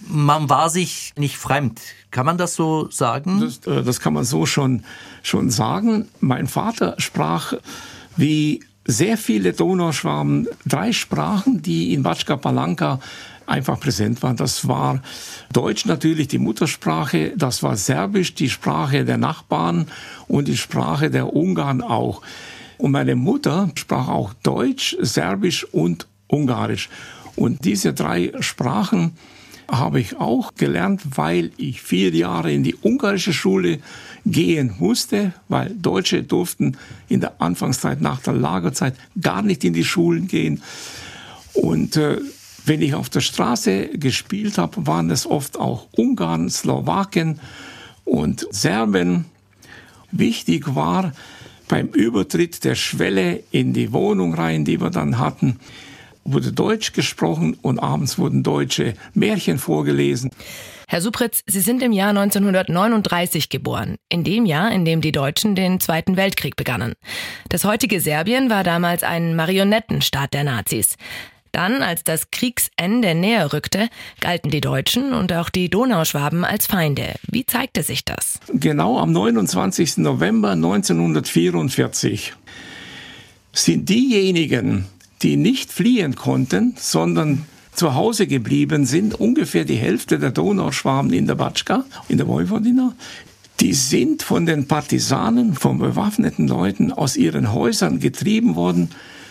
man 0.08 0.50
war 0.50 0.70
sich 0.70 1.14
nicht 1.18 1.38
fremd. 1.38 1.82
Kann 2.12 2.26
man 2.26 2.38
das 2.38 2.56
so 2.56 2.90
sagen? 2.92 3.40
Das, 3.42 3.66
äh, 3.66 3.84
das 3.84 4.00
kann 4.00 4.14
man 4.14 4.24
so 4.24 4.46
schon, 4.46 4.84
schon 5.24 5.50
sagen. 5.50 6.08
Mein 6.20 6.48
Vater 6.48 6.96
sprach 7.00 7.54
wie 8.16 8.64
sehr 8.86 9.18
viele 9.18 9.54
Donauschwaben 9.54 10.48
drei 10.66 10.94
Sprachen, 10.94 11.62
die 11.62 11.94
in 11.94 12.04
Batschka 12.04 12.38
Palanka 12.38 13.00
einfach 13.48 13.80
präsent 13.80 14.22
waren. 14.22 14.36
Das 14.36 14.68
war 14.68 15.02
Deutsch 15.52 15.86
natürlich 15.86 16.28
die 16.28 16.38
Muttersprache, 16.38 17.34
das 17.36 17.64
war 17.64 17.76
Serbisch 17.76 18.36
die 18.36 18.50
Sprache 18.50 19.06
der 19.06 19.18
Nachbarn 19.18 19.88
und 20.28 20.48
die 20.48 20.58
Sprache 20.58 21.10
der 21.10 21.34
Ungarn 21.34 21.82
auch. 21.82 22.22
Und 22.80 22.92
meine 22.92 23.16
Mutter 23.16 23.70
sprach 23.76 24.08
auch 24.08 24.34
Deutsch, 24.42 24.96
Serbisch 25.02 25.66
und 25.66 26.08
Ungarisch. 26.28 26.90
Und 27.36 27.66
diese 27.66 27.94
drei 27.94 28.32
Sprachen 28.40 29.12
habe 29.70 30.00
ich 30.00 30.18
auch 30.18 30.56
gelernt, 30.56 31.02
weil 31.16 31.52
ich 31.58 31.82
vier 31.82 32.10
Jahre 32.12 32.52
in 32.52 32.64
die 32.64 32.76
ungarische 32.82 33.34
Schule 33.34 33.80
gehen 34.26 34.76
musste, 34.80 35.34
weil 35.50 35.76
Deutsche 35.76 36.24
durften 36.24 36.78
in 37.10 37.20
der 37.20 37.42
Anfangszeit 37.42 38.02
nach 38.02 38.22
der 38.22 38.34
Lagerzeit 38.34 38.96
gar 39.20 39.42
nicht 39.42 39.64
in 39.66 39.74
die 39.74 39.84
Schulen 39.84 40.28
gehen. 40.28 40.64
Und 41.54 41.98
äh, 41.98 42.18
wenn 42.66 42.82
ich 42.82 42.94
auf 42.94 43.10
der 43.10 43.22
Straße 43.22 43.90
gespielt 43.90 44.58
habe, 44.58 44.88
waren 44.88 45.10
es 45.10 45.28
oft 45.28 45.60
auch 45.60 45.88
Ungarn, 45.92 46.50
Slowaken 46.50 47.42
und 48.06 48.48
Serben. 48.52 49.26
Wichtig 50.12 50.76
war, 50.76 51.12
beim 51.70 51.88
Übertritt 51.88 52.66
der 52.66 52.76
Schwelle 52.76 53.42
in 53.52 53.72
die 53.72 53.94
Wohnung 53.94 54.34
rein, 54.34 54.66
die 54.66 54.82
wir 54.82 54.90
dann 54.90 55.20
hatten, 55.20 55.60
wurde 56.26 56.52
Deutsch 56.52 56.92
gesprochen 56.92 57.58
und 57.62 57.80
abends 57.80 58.18
wurden 58.18 58.44
deutsche 58.44 58.94
Märchen 59.14 59.58
vorgelesen. 59.58 60.32
Herr 60.88 61.02
Supritz, 61.02 61.44
Sie 61.46 61.62
sind 61.62 61.84
im 61.84 61.92
Jahr 61.92 62.10
1939 62.10 63.50
geboren, 63.50 63.98
in 64.10 64.24
dem 64.24 64.48
Jahr, 64.48 64.72
in 64.72 64.86
dem 64.86 65.02
die 65.02 65.12
Deutschen 65.12 65.54
den 65.54 65.80
Zweiten 65.80 66.18
Weltkrieg 66.18 66.56
begannen. 66.56 66.94
Das 67.48 67.64
heutige 67.64 68.02
Serbien 68.02 68.50
war 68.50 68.64
damals 68.64 69.04
ein 69.04 69.36
Marionettenstaat 69.36 70.34
der 70.34 70.44
Nazis. 70.44 70.96
Dann, 71.52 71.82
als 71.82 72.04
das 72.04 72.32
Kriegsende 72.32 73.16
näher 73.16 73.52
rückte, 73.54 73.90
galten 74.22 74.50
die 74.52 74.62
Deutschen 74.62 75.14
und 75.14 75.34
auch 75.34 75.50
die 75.50 75.70
Donauschwaben 75.70 76.46
als 76.46 76.68
Feinde. 76.68 77.16
Wie 77.30 77.46
zeigte 77.46 77.84
sich 77.84 78.06
das? 78.06 78.40
Genau 78.54 79.00
am 79.00 79.12
29. 79.12 79.98
November 79.98 80.52
1944 80.52 82.34
sind 83.52 83.90
diejenigen, 83.90 84.86
die 85.22 85.38
nicht 85.38 85.72
fliehen 85.72 86.16
konnten, 86.16 86.76
sondern 86.78 87.46
zu 87.74 87.96
Hause 87.96 88.28
geblieben 88.28 88.86
sind, 88.86 89.16
ungefähr 89.16 89.66
die 89.66 89.76
Hälfte 89.76 90.20
der 90.20 90.32
Donauschwaben 90.32 91.14
in 91.14 91.28
der 91.28 91.36
Batschka, 91.36 91.86
in 92.10 92.18
der 92.18 92.28
Vojvodina, 92.28 92.94
die 93.60 93.74
sind 93.74 94.24
von 94.24 94.46
den 94.46 94.68
Partisanen, 94.68 95.54
von 95.54 95.80
bewaffneten 95.80 96.48
Leuten 96.48 96.92
aus 96.92 97.18
ihren 97.18 97.54
Häusern 97.54 98.00
getrieben 98.00 98.56
worden 98.56 98.90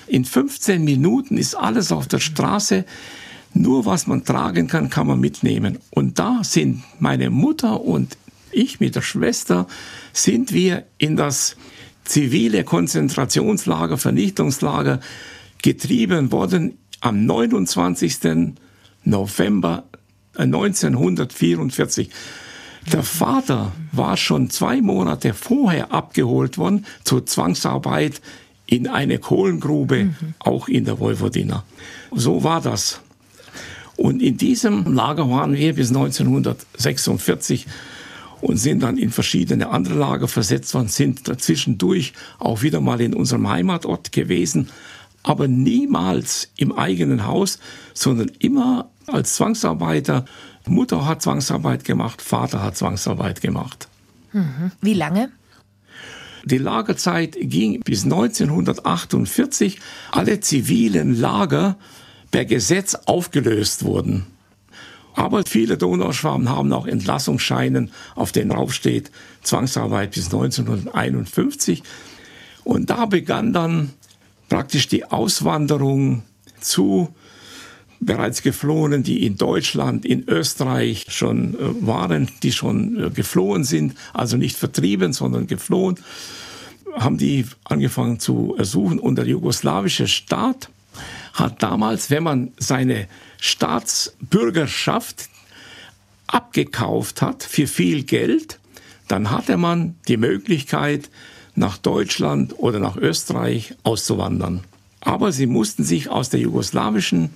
in 0.09 0.25
15 0.25 0.83
Minuten 0.83 1.37
ist 1.37 1.55
alles 1.55 1.93
auf 1.93 2.07
der 2.07 2.21
Straße. 2.21 2.85
Nur 3.55 3.87
was 3.87 4.07
man 4.07 4.25
tragen 4.25 4.69
kann, 4.69 4.91
kann 4.91 5.07
man 5.07 5.21
mitnehmen. 5.21 5.79
Und 5.91 6.19
da 6.19 6.41
sind 6.43 6.83
meine 6.99 7.31
Mutter 7.31 7.81
und 7.81 8.17
ich 8.51 8.81
mit 8.81 8.95
der 8.95 9.03
Schwester, 9.03 9.67
sind 10.13 10.53
wir 10.53 10.85
in 10.99 11.17
das 11.17 11.57
zivile 12.05 12.65
Konzentrationslager, 12.65 13.99
Vernichtungslager 13.99 15.01
getrieben 15.63 16.33
worden 16.33 16.79
am 17.01 17.27
29. 17.27 18.55
November 19.05 19.85
1944. 20.37 22.11
Der 22.93 23.03
Vater 23.03 23.73
war 23.93 24.17
schon 24.17 24.51
zwei 24.51 24.81
Monate 24.81 25.35
vorher 25.35 25.93
abgeholt 25.93 26.57
worden 26.57 26.87
zur 27.05 27.27
Zwangsarbeit 27.27 28.23
in 28.69 28.87
eine 28.87 29.19
Kohlengrube, 29.19 30.05
mhm. 30.05 30.35
auch 30.39 30.69
in 30.69 30.85
der 30.85 31.01
Vojvodina. 31.01 31.65
So 32.13 32.45
war 32.45 32.61
das. 32.61 33.01
Und 33.97 34.23
in 34.23 34.37
diesem 34.37 34.95
Lager 34.95 35.29
waren 35.29 35.55
wir 35.55 35.75
bis 35.75 35.89
1946 35.89 37.67
und 38.41 38.59
sind 38.59 38.83
dann 38.83 38.97
in 38.97 39.11
verschiedene 39.11 39.71
andere 39.71 39.95
Lager 39.95 40.29
versetzt 40.29 40.73
worden, 40.75 40.89
sind 40.89 41.27
dazwischendurch 41.27 42.13
auch 42.39 42.63
wieder 42.63 42.81
mal 42.81 43.01
in 43.01 43.15
unserem 43.15 43.49
Heimatort 43.49 44.13
gewesen, 44.13 44.69
aber 45.25 45.49
niemals 45.49 46.51
im 46.57 46.71
eigenen 46.73 47.27
Haus, 47.27 47.59
sondern 47.95 48.31
immer 48.39 48.91
als 49.07 49.35
Zwangsarbeiter 49.35 50.27
Mutter 50.67 51.07
hat 51.07 51.23
Zwangsarbeit 51.23 51.85
gemacht, 51.85 52.21
Vater 52.21 52.63
hat 52.63 52.77
Zwangsarbeit 52.77 53.41
gemacht. 53.41 53.89
Mhm. 54.33 54.71
Wie 54.83 54.95
lange? 54.95 55.31
Die 56.45 56.59
Lagerzeit 56.59 57.37
ging 57.41 57.81
bis 57.81 58.05
1948. 58.05 59.81
Alle 60.13 60.41
zivilen 60.41 61.19
Lager 61.19 61.77
per 62.31 62.45
Gesetz 62.45 62.95
aufgelöst 63.07 63.85
wurden. 63.85 64.27
Aber 65.15 65.43
viele 65.45 65.77
Donauschwaben 65.77 66.49
haben 66.49 66.73
auch 66.73 66.87
Entlassungsscheinen, 66.87 67.91
auf 68.15 68.31
denen 68.31 68.51
draufsteht 68.51 69.11
Zwangsarbeit 69.43 70.13
bis 70.13 70.27
1951. 70.27 71.83
Und 72.63 72.91
da 72.91 73.07
begann 73.07 73.53
dann 73.53 73.91
praktisch 74.49 74.87
die 74.89 75.05
Auswanderung 75.05 76.23
zu 76.61 77.15
bereits 78.01 78.43
Geflohenen, 78.43 79.03
die 79.03 79.25
in 79.27 79.37
Deutschland, 79.37 80.05
in 80.05 80.29
Österreich 80.29 81.07
schon 81.09 81.55
äh, 81.55 81.87
waren, 81.87 82.29
die 82.43 82.53
schon 82.53 83.05
äh, 83.05 83.11
geflohen 83.11 83.65
sind, 83.65 83.95
also 84.13 84.37
nicht 84.37 84.57
vertrieben, 84.57 85.13
sondern 85.13 85.47
geflohen, 85.47 85.99
haben 86.95 87.19
die 87.19 87.47
angefangen 87.65 88.21
zu 88.21 88.55
ersuchen. 88.57 88.99
Und 88.99 89.17
der 89.17 89.27
jugoslawische 89.27 90.09
Staat 90.09 90.71
hat 91.35 91.63
damals, 91.63 92.11
wenn 92.11 92.23
man 92.23 92.53
seine 92.59 93.09
Staatsbürgerschaft 93.39 95.29
abgekauft 96.27 97.23
hat 97.23 97.43
für 97.43 97.67
viel 97.67 98.05
Geld, 98.05 98.59
dann 99.07 99.31
hatte 99.31 99.57
man 99.57 99.97
die 100.09 100.17
Möglichkeit, 100.19 101.09
nach 101.59 101.77
Deutschland 101.77 102.55
oder 102.59 102.79
nach 102.79 102.97
Österreich 102.97 103.75
auszuwandern. 103.83 104.61
Aber 105.01 105.33
sie 105.33 105.47
mussten 105.47 105.85
sich 105.85 106.09
aus 106.09 106.31
der 106.31 106.41
jugoslawischen 106.41 107.31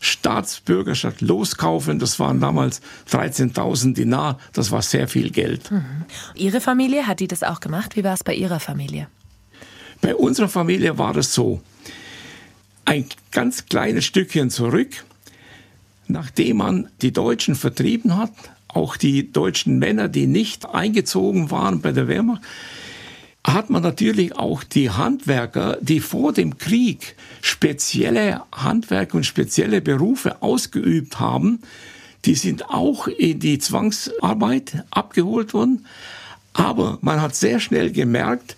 Staatsbürgerschaft 0.00 1.20
loskaufen. 1.20 1.98
Das 1.98 2.18
waren 2.18 2.40
damals 2.40 2.80
13.000 3.10 3.94
Dinar. 3.94 4.38
Das 4.52 4.70
war 4.70 4.82
sehr 4.82 5.08
viel 5.08 5.30
Geld. 5.30 5.70
Mhm. 5.70 6.04
Ihre 6.34 6.60
Familie, 6.60 7.06
hat 7.06 7.20
die 7.20 7.28
das 7.28 7.42
auch 7.42 7.60
gemacht? 7.60 7.96
Wie 7.96 8.04
war 8.04 8.14
es 8.14 8.24
bei 8.24 8.34
Ihrer 8.34 8.60
Familie? 8.60 9.08
Bei 10.00 10.14
unserer 10.14 10.48
Familie 10.48 10.98
war 10.98 11.16
es 11.16 11.32
so. 11.32 11.62
Ein 12.84 13.06
ganz 13.30 13.66
kleines 13.66 14.04
Stückchen 14.04 14.50
zurück, 14.50 15.04
nachdem 16.06 16.58
man 16.58 16.88
die 17.00 17.12
Deutschen 17.12 17.54
vertrieben 17.54 18.16
hat, 18.16 18.32
auch 18.68 18.96
die 18.96 19.32
deutschen 19.32 19.78
Männer, 19.78 20.08
die 20.08 20.26
nicht 20.26 20.68
eingezogen 20.68 21.50
waren 21.50 21.80
bei 21.80 21.92
der 21.92 22.08
Wehrmacht, 22.08 22.42
hat 23.44 23.68
man 23.68 23.82
natürlich 23.82 24.36
auch 24.36 24.64
die 24.64 24.90
Handwerker, 24.90 25.76
die 25.82 26.00
vor 26.00 26.32
dem 26.32 26.56
Krieg 26.56 27.14
spezielle 27.42 28.42
Handwerke 28.50 29.16
und 29.18 29.24
spezielle 29.24 29.82
Berufe 29.82 30.42
ausgeübt 30.42 31.20
haben, 31.20 31.60
die 32.24 32.34
sind 32.34 32.70
auch 32.70 33.06
in 33.06 33.38
die 33.38 33.58
Zwangsarbeit 33.58 34.84
abgeholt 34.90 35.52
worden. 35.52 35.84
Aber 36.54 36.98
man 37.02 37.20
hat 37.20 37.36
sehr 37.36 37.60
schnell 37.60 37.92
gemerkt, 37.92 38.56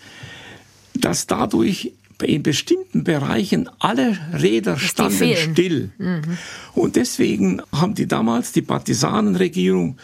dass 0.94 1.26
dadurch 1.26 1.92
in 2.22 2.42
bestimmten 2.42 3.04
Bereichen 3.04 3.68
alle 3.80 4.16
Räder 4.32 4.78
standen 4.78 5.36
still. 5.36 5.90
Mhm. 5.98 6.38
Und 6.74 6.96
deswegen 6.96 7.60
haben 7.72 7.94
die 7.94 8.06
damals 8.06 8.52
die 8.52 8.62
Partisanenregierung 8.62 9.98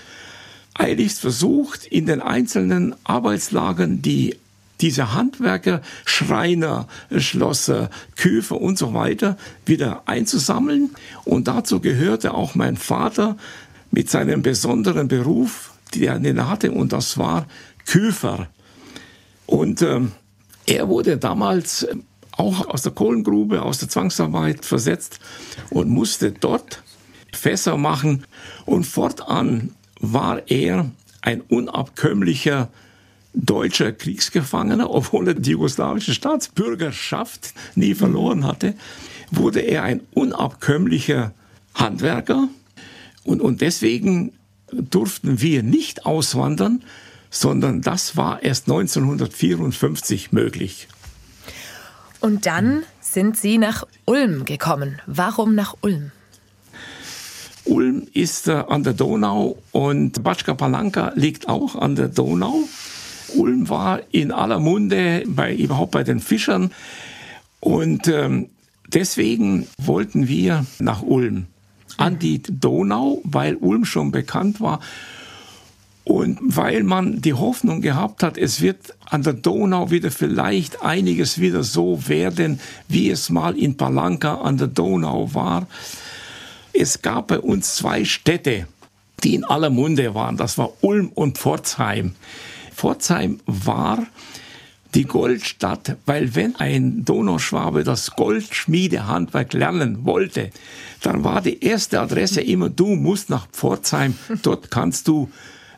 eiligst 0.74 1.20
versucht, 1.20 1.86
in 1.86 2.06
den 2.06 2.20
einzelnen 2.20 2.94
Arbeitslagern 3.04 4.02
die 4.02 4.36
diese 4.82 5.14
Handwerker, 5.14 5.80
Schreiner, 6.04 6.88
Schlosser, 7.16 7.88
Küfer 8.16 8.60
und 8.60 8.76
so 8.76 8.92
weiter 8.92 9.38
wieder 9.64 10.02
einzusammeln. 10.06 10.90
Und 11.24 11.48
dazu 11.48 11.80
gehörte 11.80 12.34
auch 12.34 12.54
mein 12.54 12.76
Vater 12.76 13.36
mit 13.90 14.10
seinem 14.10 14.42
besonderen 14.42 15.08
Beruf, 15.08 15.72
den 15.94 16.24
er 16.24 16.50
hatte, 16.50 16.72
und 16.72 16.92
das 16.92 17.16
war 17.16 17.46
Küfer. 17.86 18.48
Und 19.46 19.82
äh, 19.82 20.00
er 20.66 20.88
wurde 20.88 21.18
damals 21.18 21.86
ähm, 21.88 22.04
auch 22.32 22.66
aus 22.68 22.82
der 22.82 22.92
Kohlengrube, 22.92 23.62
aus 23.62 23.78
der 23.78 23.88
Zwangsarbeit 23.88 24.64
versetzt 24.64 25.20
und 25.70 25.90
musste 25.90 26.32
dort 26.32 26.82
Fässer 27.32 27.76
machen. 27.76 28.24
Und 28.64 28.84
fortan 28.84 29.74
war 30.00 30.42
er 30.50 30.90
ein 31.20 31.40
unabkömmlicher 31.42 32.68
deutscher 33.34 33.92
Kriegsgefangener, 33.92 34.90
obwohl 34.90 35.28
er 35.28 35.34
die 35.34 35.52
jugoslawische 35.52 36.14
Staatsbürgerschaft 36.14 37.54
nie 37.74 37.94
verloren 37.94 38.46
hatte, 38.46 38.74
wurde 39.30 39.60
er 39.60 39.84
ein 39.84 40.00
unabkömmlicher 40.12 41.32
Handwerker. 41.74 42.48
Und, 43.24 43.40
und 43.40 43.60
deswegen 43.60 44.32
durften 44.70 45.40
wir 45.40 45.62
nicht 45.62 46.06
auswandern, 46.06 46.82
sondern 47.30 47.80
das 47.80 48.16
war 48.16 48.42
erst 48.42 48.68
1954 48.68 50.32
möglich. 50.32 50.88
Und 52.20 52.46
dann 52.46 52.84
sind 53.00 53.36
Sie 53.36 53.58
nach 53.58 53.84
Ulm 54.04 54.44
gekommen. 54.44 55.00
Warum 55.06 55.54
nach 55.54 55.76
Ulm? 55.80 56.12
Ulm 57.64 58.06
ist 58.12 58.48
äh, 58.48 58.52
an 58.52 58.82
der 58.82 58.92
Donau 58.92 59.58
und 59.70 60.22
Batschka 60.22 60.54
Palanka 60.54 61.12
liegt 61.14 61.48
auch 61.48 61.76
an 61.76 61.94
der 61.94 62.08
Donau. 62.08 62.64
Ulm 63.34 63.68
war 63.68 64.00
in 64.10 64.32
aller 64.32 64.60
Munde, 64.60 65.22
bei, 65.26 65.54
überhaupt 65.54 65.92
bei 65.92 66.04
den 66.04 66.20
Fischern. 66.20 66.72
Und 67.60 68.08
ähm, 68.08 68.50
deswegen 68.88 69.66
wollten 69.78 70.28
wir 70.28 70.66
nach 70.78 71.02
Ulm 71.02 71.46
an 71.96 72.18
die 72.18 72.42
Donau, 72.42 73.20
weil 73.24 73.56
Ulm 73.56 73.84
schon 73.84 74.10
bekannt 74.10 74.60
war. 74.60 74.80
Und 76.04 76.38
weil 76.42 76.82
man 76.82 77.20
die 77.20 77.34
Hoffnung 77.34 77.80
gehabt 77.80 78.24
hat, 78.24 78.36
es 78.36 78.60
wird 78.60 78.94
an 79.06 79.22
der 79.22 79.34
Donau 79.34 79.92
wieder 79.92 80.10
vielleicht 80.10 80.82
einiges 80.82 81.38
wieder 81.38 81.62
so 81.62 82.08
werden, 82.08 82.58
wie 82.88 83.08
es 83.10 83.30
mal 83.30 83.56
in 83.56 83.76
Palanka 83.76 84.34
an 84.34 84.58
der 84.58 84.66
Donau 84.66 85.32
war. 85.32 85.68
Es 86.72 87.02
gab 87.02 87.28
bei 87.28 87.38
uns 87.38 87.76
zwei 87.76 88.04
Städte, 88.04 88.66
die 89.22 89.36
in 89.36 89.44
aller 89.44 89.70
Munde 89.70 90.14
waren. 90.14 90.36
Das 90.36 90.58
war 90.58 90.72
Ulm 90.80 91.08
und 91.14 91.38
Pforzheim. 91.38 92.16
Pforzheim 92.82 93.38
war 93.46 94.04
die 94.96 95.04
Goldstadt, 95.04 95.98
weil 96.04 96.34
wenn 96.34 96.56
ein 96.56 97.04
Donauschwabe 97.04 97.84
das 97.84 98.10
Goldschmiedehandwerk 98.10 99.52
lernen 99.52 100.04
wollte, 100.04 100.50
dann 101.00 101.22
war 101.22 101.42
die 101.42 101.62
erste 101.62 102.00
Adresse 102.00 102.40
immer, 102.40 102.70
du 102.70 102.96
musst 102.96 103.30
nach 103.30 103.46
Pforzheim, 103.52 104.14
dort 104.42 104.72
kannst 104.72 105.06
du 105.06 105.30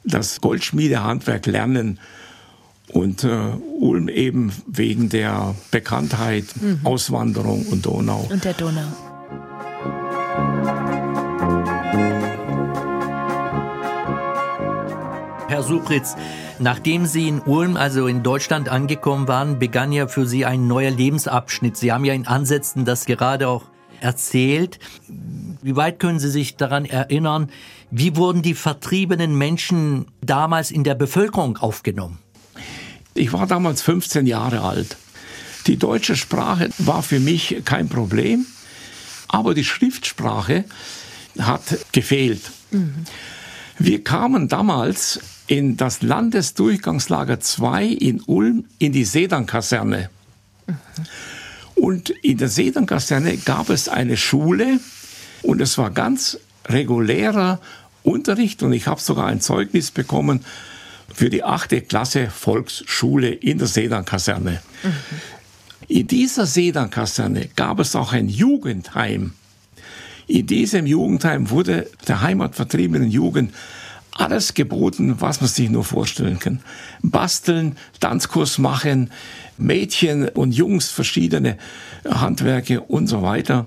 das 0.03 0.41
Goldschmiedehandwerk 0.41 1.45
lernen. 1.45 2.01
Und 2.89 3.23
äh, 3.25 3.29
Ulm 3.81 4.09
eben 4.09 4.51
wegen 4.67 5.11
der 5.11 5.55
Bekanntheit, 5.71 6.47
mhm. 6.59 6.81
Auswanderung 6.85 7.67
und 7.67 7.85
Donau. 7.85 8.27
Und 8.31 8.43
der 8.43 8.55
Donau. 8.55 8.81
Herr 15.49 15.63
Supritz, 15.63 16.17
nachdem 16.59 17.07
Sie 17.07 17.29
in 17.29 17.41
Ulm, 17.41 17.77
also 17.77 18.07
in 18.07 18.23
Deutschland 18.23 18.69
angekommen 18.69 19.29
waren, 19.29 19.59
begann 19.59 19.93
ja 19.93 20.07
für 20.07 20.27
Sie 20.27 20.45
ein 20.45 20.67
neuer 20.67 20.91
Lebensabschnitt. 20.91 21.77
Sie 21.77 21.93
haben 21.93 22.05
ja 22.05 22.15
in 22.15 22.27
Ansätzen 22.27 22.85
das 22.85 23.07
gerade 23.07 23.49
auch 23.49 23.65
erzählt. 24.01 24.79
Wie 25.63 25.77
weit 25.77 25.99
können 25.99 26.19
Sie 26.19 26.31
sich 26.31 26.57
daran 26.57 26.85
erinnern, 26.85 27.51
wie 27.91 28.17
wurden 28.17 28.43
die 28.43 28.55
vertriebenen 28.55 29.37
Menschen 29.37 30.07
damals 30.21 30.71
in 30.71 30.85
der 30.85 30.95
Bevölkerung 30.95 31.57
aufgenommen? 31.57 32.19
Ich 33.15 33.33
war 33.33 33.47
damals 33.47 33.83
15 33.83 34.27
Jahre 34.27 34.63
alt. 34.63 34.97
Die 35.67 35.77
deutsche 35.77 36.17
Sprache 36.17 36.71
war 36.79 37.03
für 37.03 37.21
mich 37.21 37.63
kein 37.65 37.89
Problem, 37.89 38.47
aber 39.29 39.55
die 39.55 39.65
Schriftsprache 39.65 40.65
hat 41.39 41.63
gefehlt. 41.93 42.43
Mhm. 42.71 43.05
Wir 43.79 44.05
kamen 44.05 44.49
damals 44.49 45.21
in 45.47 45.77
das 45.77 46.03
Landesdurchgangslager 46.03 47.41
2 47.41 47.87
in 47.87 48.21
Ulm 48.23 48.65
in 48.79 48.93
die 48.93 49.05
Sedan-Kaserne. 49.05 50.11
Und 51.75 52.11
in 52.11 52.39
der 52.39 52.49
Sedan-Kaserne 52.49 53.37
gab 53.39 53.69
es 53.69 53.89
eine 53.89 54.17
Schule 54.17 54.81
und 55.43 55.61
es 55.61 55.77
war 55.77 55.91
ganz 55.91 56.39
regulärer 56.67 57.61
Unterricht 58.03 58.63
und 58.63 58.73
ich 58.73 58.87
habe 58.87 59.01
sogar 59.01 59.27
ein 59.27 59.41
Zeugnis 59.41 59.91
bekommen 59.91 60.45
für 61.13 61.31
die 61.31 61.45
achte 61.45 61.83
Klasse 61.83 62.31
Volksschule 62.31 63.29
in 63.31 63.59
der 63.59 63.67
Sedan-Kaserne. 63.67 64.63
Mhm. 64.83 64.93
In 65.89 66.07
dieser 66.07 66.47
Sedan-Kaserne 66.47 67.51
gab 67.57 67.79
es 67.79 67.95
auch 67.95 68.13
ein 68.13 68.29
Jugendheim. 68.29 69.33
In 70.27 70.47
diesem 70.47 70.87
Jugendheim 70.87 71.51
wurde 71.51 71.91
der 72.09 72.23
heimatvertriebenen 72.23 73.11
Jugend 73.11 73.53
alles 74.15 74.55
geboten, 74.55 75.17
was 75.21 75.41
man 75.41 75.49
sich 75.49 75.69
nur 75.69 75.85
vorstellen 75.85 76.39
kann. 76.39 76.61
Basteln, 77.03 77.77
Tanzkurs 78.01 78.59
machen, 78.59 79.11
Mädchen 79.59 80.29
und 80.29 80.53
Jungs 80.53 80.91
verschiedene 80.91 81.59
Handwerke 82.09 82.81
und 82.81 83.09
so 83.09 83.23
weiter. 83.23 83.67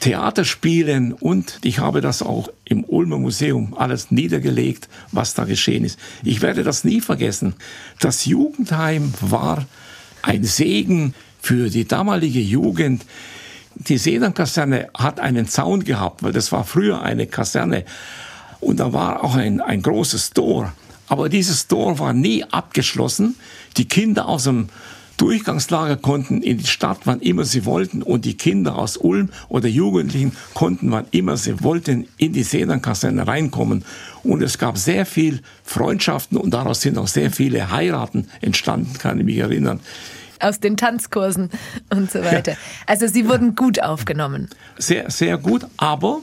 Theater 0.00 0.44
spielen 0.44 1.14
und 1.14 1.60
ich 1.64 1.78
habe 1.78 2.02
das 2.02 2.20
auch 2.20 2.48
im 2.66 2.84
Ulmer 2.84 3.16
Museum 3.16 3.74
alles 3.74 4.10
niedergelegt, 4.10 4.88
was 5.12 5.32
da 5.32 5.44
geschehen 5.44 5.82
ist. 5.82 5.98
Ich 6.22 6.42
werde 6.42 6.62
das 6.62 6.84
nie 6.84 7.00
vergessen. 7.00 7.54
Das 8.00 8.26
Jugendheim 8.26 9.14
war 9.22 9.64
ein 10.20 10.44
Segen 10.44 11.14
für 11.40 11.70
die 11.70 11.88
damalige 11.88 12.40
Jugend. 12.40 13.06
Die 13.76 13.96
Sedan-Kaserne 13.96 14.90
hat 14.92 15.20
einen 15.20 15.48
Zaun 15.48 15.84
gehabt, 15.84 16.22
weil 16.22 16.32
das 16.32 16.52
war 16.52 16.64
früher 16.64 17.02
eine 17.02 17.26
Kaserne. 17.26 17.84
Und 18.64 18.80
da 18.80 18.92
war 18.92 19.22
auch 19.22 19.34
ein, 19.34 19.60
ein 19.60 19.82
großes 19.82 20.30
Tor. 20.30 20.72
Aber 21.06 21.28
dieses 21.28 21.68
Tor 21.68 21.98
war 21.98 22.12
nie 22.12 22.44
abgeschlossen. 22.44 23.36
Die 23.76 23.86
Kinder 23.86 24.26
aus 24.26 24.44
dem 24.44 24.68
Durchgangslager 25.16 25.96
konnten 25.96 26.42
in 26.42 26.58
die 26.58 26.66
Stadt, 26.66 27.00
wann 27.04 27.20
immer 27.20 27.44
sie 27.44 27.64
wollten, 27.64 28.02
und 28.02 28.24
die 28.24 28.36
Kinder 28.36 28.76
aus 28.76 28.96
Ulm 28.96 29.28
oder 29.48 29.68
Jugendlichen 29.68 30.32
konnten, 30.54 30.90
wann 30.90 31.06
immer 31.12 31.36
sie 31.36 31.62
wollten, 31.62 32.08
in 32.16 32.32
die 32.32 32.42
Sedan-Kaserne 32.42 33.26
reinkommen. 33.26 33.84
Und 34.24 34.42
es 34.42 34.58
gab 34.58 34.76
sehr 34.76 35.06
viel 35.06 35.40
Freundschaften 35.62 36.36
und 36.36 36.52
daraus 36.52 36.80
sind 36.80 36.98
auch 36.98 37.06
sehr 37.06 37.30
viele 37.30 37.70
Heiraten 37.70 38.28
entstanden, 38.40 38.98
kann 38.98 39.20
ich 39.20 39.24
mich 39.24 39.38
erinnern. 39.38 39.80
Aus 40.40 40.58
den 40.58 40.76
Tanzkursen 40.76 41.50
und 41.90 42.10
so 42.10 42.24
weiter. 42.24 42.52
Ja. 42.52 42.58
Also 42.86 43.06
sie 43.06 43.28
wurden 43.28 43.54
gut 43.54 43.80
aufgenommen. 43.80 44.48
Sehr, 44.78 45.10
sehr 45.10 45.38
gut, 45.38 45.64
aber 45.76 46.20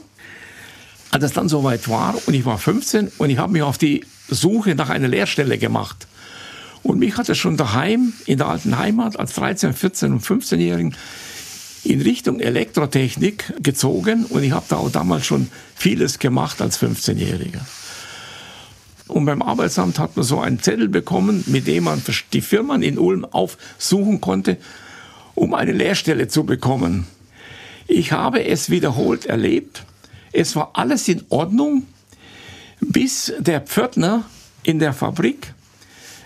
als 1.12 1.24
es 1.24 1.32
dann 1.32 1.48
soweit 1.48 1.88
war 1.88 2.16
und 2.26 2.34
ich 2.34 2.44
war 2.44 2.58
15 2.58 3.12
und 3.18 3.30
ich 3.30 3.38
habe 3.38 3.52
mich 3.52 3.62
auf 3.62 3.78
die 3.78 4.04
Suche 4.28 4.74
nach 4.74 4.88
einer 4.88 5.08
Lehrstelle 5.08 5.58
gemacht. 5.58 6.08
Und 6.82 6.98
mich 6.98 7.16
hat 7.16 7.28
es 7.28 7.38
schon 7.38 7.56
daheim, 7.56 8.12
in 8.26 8.38
der 8.38 8.48
alten 8.48 8.76
Heimat, 8.76 9.18
als 9.18 9.34
13, 9.34 9.74
14 9.74 10.12
und 10.14 10.24
15-Jährigen 10.24 10.96
in 11.84 12.00
Richtung 12.00 12.40
Elektrotechnik 12.40 13.52
gezogen. 13.62 14.24
Und 14.24 14.42
ich 14.42 14.52
habe 14.52 14.64
da 14.68 14.76
auch 14.76 14.90
damals 14.90 15.26
schon 15.26 15.48
vieles 15.76 16.18
gemacht 16.18 16.60
als 16.60 16.80
15-Jähriger. 16.82 17.60
Und 19.06 19.26
beim 19.26 19.42
Arbeitsamt 19.42 19.98
hat 19.98 20.16
man 20.16 20.24
so 20.24 20.40
einen 20.40 20.60
Zettel 20.60 20.88
bekommen, 20.88 21.44
mit 21.46 21.66
dem 21.66 21.84
man 21.84 22.02
die 22.32 22.40
Firmen 22.40 22.82
in 22.82 22.98
Ulm 22.98 23.26
aufsuchen 23.26 24.22
konnte, 24.22 24.56
um 25.34 25.52
eine 25.54 25.72
Lehrstelle 25.72 26.26
zu 26.28 26.44
bekommen. 26.44 27.06
Ich 27.86 28.12
habe 28.12 28.44
es 28.44 28.70
wiederholt 28.70 29.26
erlebt. 29.26 29.84
Es 30.32 30.56
war 30.56 30.70
alles 30.74 31.08
in 31.08 31.24
Ordnung, 31.28 31.86
bis 32.80 33.32
der 33.38 33.60
Pförtner 33.60 34.24
in 34.62 34.78
der 34.78 34.92
Fabrik 34.92 35.54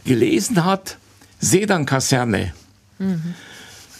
gelesen 0.04 0.64
hat, 0.64 0.98
Sedan-Kaserne. 1.40 2.52
Mhm. 2.98 3.34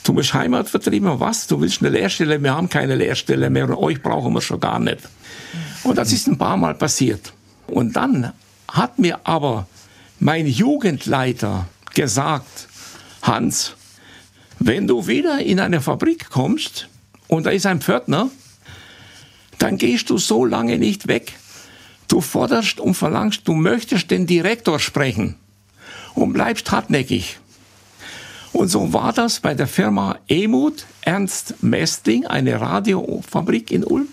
Du 0.04 0.14
bist 0.14 0.32
Heimatvertriebener, 0.34 1.18
was? 1.18 1.48
Du 1.48 1.60
willst 1.60 1.80
eine 1.80 1.90
Lehrstelle? 1.90 2.40
Wir 2.40 2.54
haben 2.54 2.68
keine 2.68 2.94
Lehrstelle 2.94 3.50
mehr 3.50 3.68
und 3.68 3.74
euch 3.74 4.00
brauchen 4.00 4.32
wir 4.32 4.40
schon 4.40 4.60
gar 4.60 4.78
nicht. 4.78 5.00
Und 5.82 5.98
das 5.98 6.12
ist 6.12 6.28
ein 6.28 6.38
paar 6.38 6.56
Mal 6.56 6.74
passiert. 6.74 7.32
Und 7.66 7.96
dann 7.96 8.32
hat 8.68 8.98
mir 8.98 9.18
aber 9.24 9.66
mein 10.20 10.46
Jugendleiter 10.46 11.66
gesagt, 11.94 12.68
Hans, 13.22 13.74
wenn 14.58 14.86
du 14.86 15.06
wieder 15.06 15.40
in 15.40 15.60
eine 15.60 15.80
Fabrik 15.80 16.30
kommst 16.30 16.88
und 17.26 17.46
da 17.46 17.50
ist 17.50 17.66
ein 17.66 17.80
Pförtner, 17.80 18.30
dann 19.58 19.78
gehst 19.78 20.10
du 20.10 20.18
so 20.18 20.44
lange 20.44 20.78
nicht 20.78 21.08
weg. 21.08 21.34
Du 22.08 22.20
forderst 22.20 22.78
und 22.78 22.94
verlangst, 22.94 23.42
du 23.48 23.54
möchtest 23.54 24.10
den 24.10 24.26
Direktor 24.26 24.78
sprechen 24.78 25.36
und 26.14 26.32
bleibst 26.32 26.70
hartnäckig. 26.70 27.38
Und 28.52 28.68
so 28.68 28.92
war 28.92 29.12
das 29.12 29.40
bei 29.40 29.54
der 29.54 29.66
Firma 29.66 30.18
Emut 30.28 30.86
Ernst 31.02 31.62
Mestling, 31.62 32.26
eine 32.26 32.60
Radiofabrik 32.60 33.70
in 33.70 33.84
Ulm. 33.84 34.08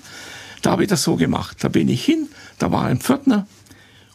Da 0.62 0.72
habe 0.72 0.84
ich 0.84 0.90
das 0.90 1.04
so 1.04 1.16
gemacht. 1.16 1.58
Da 1.62 1.70
bin 1.70 1.88
ich 1.88 2.04
hin, 2.04 2.28
da 2.60 2.72
war 2.72 2.86
ein 2.86 3.00
Pförtner 3.00 3.48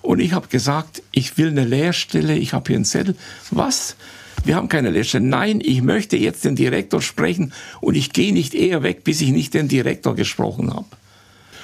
und 0.03 0.21
ich 0.21 0.33
habe 0.33 0.49
gesagt, 0.49 1.03
ich 1.13 1.39
will 1.39 1.49
eine 1.49 1.65
Lehrstelle, 1.65 2.37
ich 2.37 2.53
habe 2.53 2.69
hier 2.69 2.77
einen 2.77 2.85
Zettel. 2.85 3.17
Was? 3.51 3.97
Wir 4.45 4.57
haben 4.57 4.69
keine 4.69 4.91
Lehrstelle. 4.91 5.27
Nein, 5.27 5.61
ich 5.63 5.83
möchte 5.83 6.17
jetzt 6.17 6.45
den 6.45 6.57
Direktor 6.57 7.03
sprechen 7.03 7.53
und 7.81 7.97
ich 7.97 8.13
gehe 8.13 8.33
nicht 8.33 8.55
eher 8.55 8.83
weg, 8.83 9.05
bis 9.05 9.21
ich 9.21 9.31
nicht 9.31 9.55
den 9.55 9.69
Direktor 9.69 10.15
gesprochen 10.15 10.73
habe. 10.73 10.87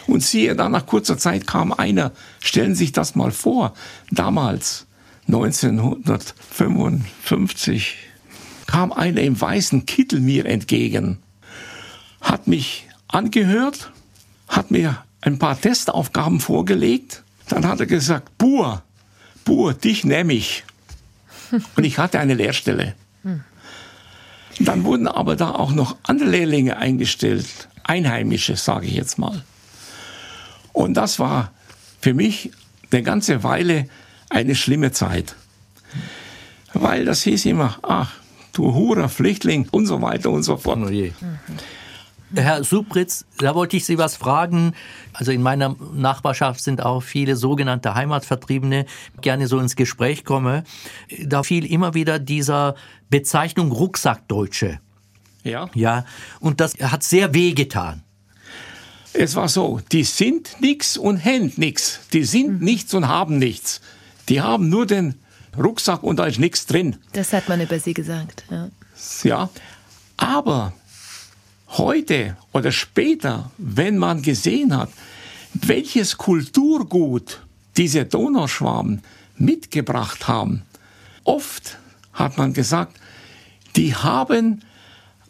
Und 0.07 0.23
siehe, 0.23 0.55
dann 0.55 0.73
nach 0.73 0.85
kurzer 0.87 1.17
Zeit 1.19 1.47
kam 1.47 1.73
einer, 1.73 2.13
stellen 2.41 2.75
Sie 2.75 2.85
sich 2.85 2.93
das 2.93 3.15
mal 3.15 3.31
vor, 3.31 3.73
damals 4.11 4.87
1955 5.29 7.97
kam 8.67 8.93
einer 8.93 9.23
im 9.23 9.41
weißen 9.41 9.87
Kittel 9.87 10.21
mir 10.21 10.45
entgegen, 10.47 11.19
hat 12.21 12.47
mich 12.47 12.87
angehört, 13.09 13.91
hat 14.49 14.71
mir 14.71 15.03
ein 15.21 15.39
paar 15.39 15.61
Testaufgaben 15.61 16.41
vorgelegt, 16.41 17.23
dann 17.49 17.67
hat 17.67 17.81
er 17.81 17.87
gesagt, 17.87 18.39
Bur, 18.39 18.83
Bur, 19.45 19.75
dich 19.75 20.05
nehme 20.05 20.35
ich. 20.35 20.65
Und 21.77 21.85
ich 21.85 21.99
hatte 21.99 22.19
eine 22.19 22.35
Lehrstelle. 22.35 22.95
Dann 24.61 24.85
wurden 24.85 25.09
aber 25.09 25.37
da 25.37 25.51
auch 25.51 25.73
noch 25.73 25.97
andere 26.05 26.31
Lehrlinge 26.31 26.77
eingestellt, 26.77 27.69
Einheimische, 27.83 28.57
sage 28.57 28.87
ich 28.87 28.95
jetzt 28.95 29.19
mal. 29.19 29.43
Und 30.75 30.95
das 30.95 31.19
war 31.19 31.53
für 32.03 32.13
mich 32.13 32.51
eine 32.93 33.03
ganze 33.03 33.43
Weile 33.43 33.89
eine 34.29 34.55
schlimme 34.55 34.93
Zeit. 34.93 35.37
Weil 36.75 37.07
das 37.07 37.23
hieß 37.23 37.47
immer, 37.47 37.79
ach, 37.83 38.13
du 38.53 38.75
Hurer, 38.75 39.09
Flüchtling 39.09 39.67
und 39.71 39.87
so 39.87 40.03
weiter 40.03 40.31
und 40.31 40.43
so 40.43 40.59
fort. 40.59 40.81
Oh 40.85 40.91
je. 40.91 41.13
Herr 42.35 42.65
Supritz, 42.65 43.25
da 43.39 43.55
wollte 43.55 43.77
ich 43.77 43.85
Sie 43.85 43.97
was 43.97 44.17
fragen. 44.17 44.75
Also 45.13 45.31
in 45.31 45.41
meiner 45.41 45.77
Nachbarschaft 45.95 46.61
sind 46.61 46.83
auch 46.83 47.01
viele 47.01 47.37
sogenannte 47.37 47.95
Heimatvertriebene, 47.95 48.87
gerne 49.21 49.47
so 49.47 49.61
ins 49.61 49.77
Gespräch 49.77 50.25
komme. 50.25 50.65
Da 51.25 51.45
fiel 51.45 51.65
immer 51.65 51.95
wieder 51.95 52.19
dieser 52.19 52.75
Bezeichnung 53.09 53.71
Rucksackdeutsche. 53.71 54.81
Ja. 55.45 55.69
Ja. 55.75 56.05
Und 56.41 56.61
das 56.61 56.75
hat 56.83 57.05
sehr 57.05 57.35
wehgetan. 57.35 58.03
Es 59.15 59.37
war 59.37 59.49
so, 59.49 59.81
die 59.93 60.05
sind 60.05 60.57
nix 60.61 60.97
und 60.97 61.25
haben 61.25 61.53
nix. 61.57 62.01
Die 62.13 62.25
sind 62.25 62.61
mhm. 62.61 62.65
nichts 62.65 62.95
und 62.95 63.09
haben 63.09 63.39
nichts. 63.39 63.81
Die 64.29 64.41
haben 64.41 64.69
nur 64.69 64.87
den 64.87 65.15
Rucksack 65.57 66.03
und 66.03 66.19
da 66.19 66.27
ist 66.27 66.41
nichts 66.41 66.67
drin. 66.67 66.97
Das 67.13 67.33
hat 67.33 67.49
man 67.49 67.61
über 67.61 67.79
sie 67.79 67.95
gesagt. 67.95 68.45
Ja. 68.51 68.71
ja. 69.23 69.51
Aber 70.17 70.73
heute 71.69 72.37
oder 72.53 72.73
später, 72.73 73.51
wenn 73.57 73.99
man 73.99 74.23
gesehen 74.23 74.77
hat, 74.77 74.91
welches 75.53 76.17
Kulturgut 76.19 77.41
diese 77.77 78.05
Donauschwaben 78.05 79.03
mitgebracht 79.37 80.27
haben, 80.27 80.63
oft 81.23 81.79
hat 82.13 82.37
man 82.37 82.53
gesagt, 82.53 82.97
die 83.77 83.95
haben 83.95 84.63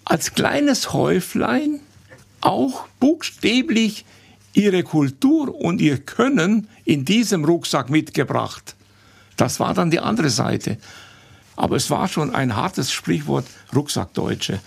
als 0.05 0.35
kleines 0.35 0.93
Häuflein 0.93 1.81
auch 2.45 2.87
buchstäblich 3.01 4.05
ihre 4.53 4.83
Kultur 4.83 5.55
und 5.55 5.81
ihr 5.81 5.99
Können 5.99 6.69
in 6.85 7.05
diesem 7.05 7.45
Rucksack 7.45 7.91
mitgebracht. 7.91 8.77
Das 9.37 9.59
war 9.61 9.75
dann 9.75 9.91
die 9.91 10.01
andere 10.01 10.31
Seite. 10.31 10.79
Aber 11.57 11.77
es 11.77 11.91
war 11.91 12.09
schon 12.09 12.35
ein 12.35 12.57
hartes 12.57 12.93
Sprichwort, 12.93 13.47
Rucksackdeutsche. 13.75 14.61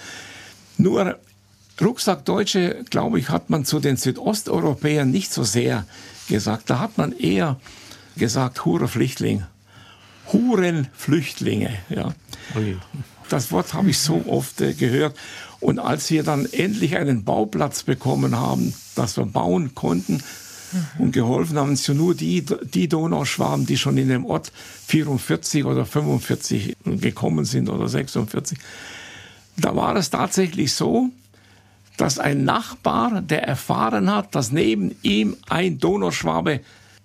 Nur 0.78 1.18
Rucksackdeutsche, 1.82 2.84
glaube 2.90 3.20
ich, 3.20 3.30
hat 3.30 3.50
man 3.50 3.66
zu 3.66 3.80
den 3.80 3.98
Südosteuropäern 3.98 5.10
nicht 5.10 5.32
so 5.32 5.44
sehr 5.44 5.86
gesagt. 6.28 6.70
Da 6.70 6.80
hat 6.80 6.98
man 6.98 7.12
eher 7.12 7.60
gesagt, 8.16 8.66
Hurenflüchtling. 8.66 9.46
Hurenflüchtlinge, 10.32 11.78
ja. 11.90 12.14
Das 13.30 13.52
Wort 13.52 13.74
habe 13.74 13.90
ich 13.90 14.00
so 14.00 14.24
oft 14.28 14.62
äh, 14.62 14.74
gehört. 14.74 15.16
Und 15.60 15.80
als 15.80 16.10
wir 16.12 16.24
dann 16.24 16.46
endlich 16.46 16.98
einen 16.98 17.24
Bauplatz 17.24 17.84
bekommen 17.84 18.38
haben, 18.38 18.74
dass 18.96 19.18
wir 19.18 19.26
bauen 19.26 19.74
konnten, 19.76 20.22
und 20.98 21.14
geholfen 21.14 21.58
haben 21.58 21.74
es 21.74 21.88
nur 21.88 22.14
die, 22.14 22.44
die 22.74 22.90
Donauschwaben, 22.90 23.66
die 23.66 23.78
schon 23.78 23.98
in 23.98 24.10
dem 24.10 24.26
Ort 24.26 24.52
44 24.88 25.66
oder 25.66 25.86
45 25.86 26.76
gekommen 26.84 27.46
sind 27.46 27.70
oder 27.70 27.88
46. 27.88 28.58
Da 29.56 29.76
war 29.76 29.96
es 29.96 30.10
tatsächlich 30.10 30.74
so, 30.74 31.10
dass 31.96 32.20
ein 32.20 32.44
Nachbar, 32.44 33.22
der 33.22 33.44
erfahren 33.44 34.12
hat, 34.12 34.36
dass 34.36 34.52
neben 34.52 34.96
ihm 35.02 35.38
ein 35.50 35.80
Donauschwabe 35.80 36.60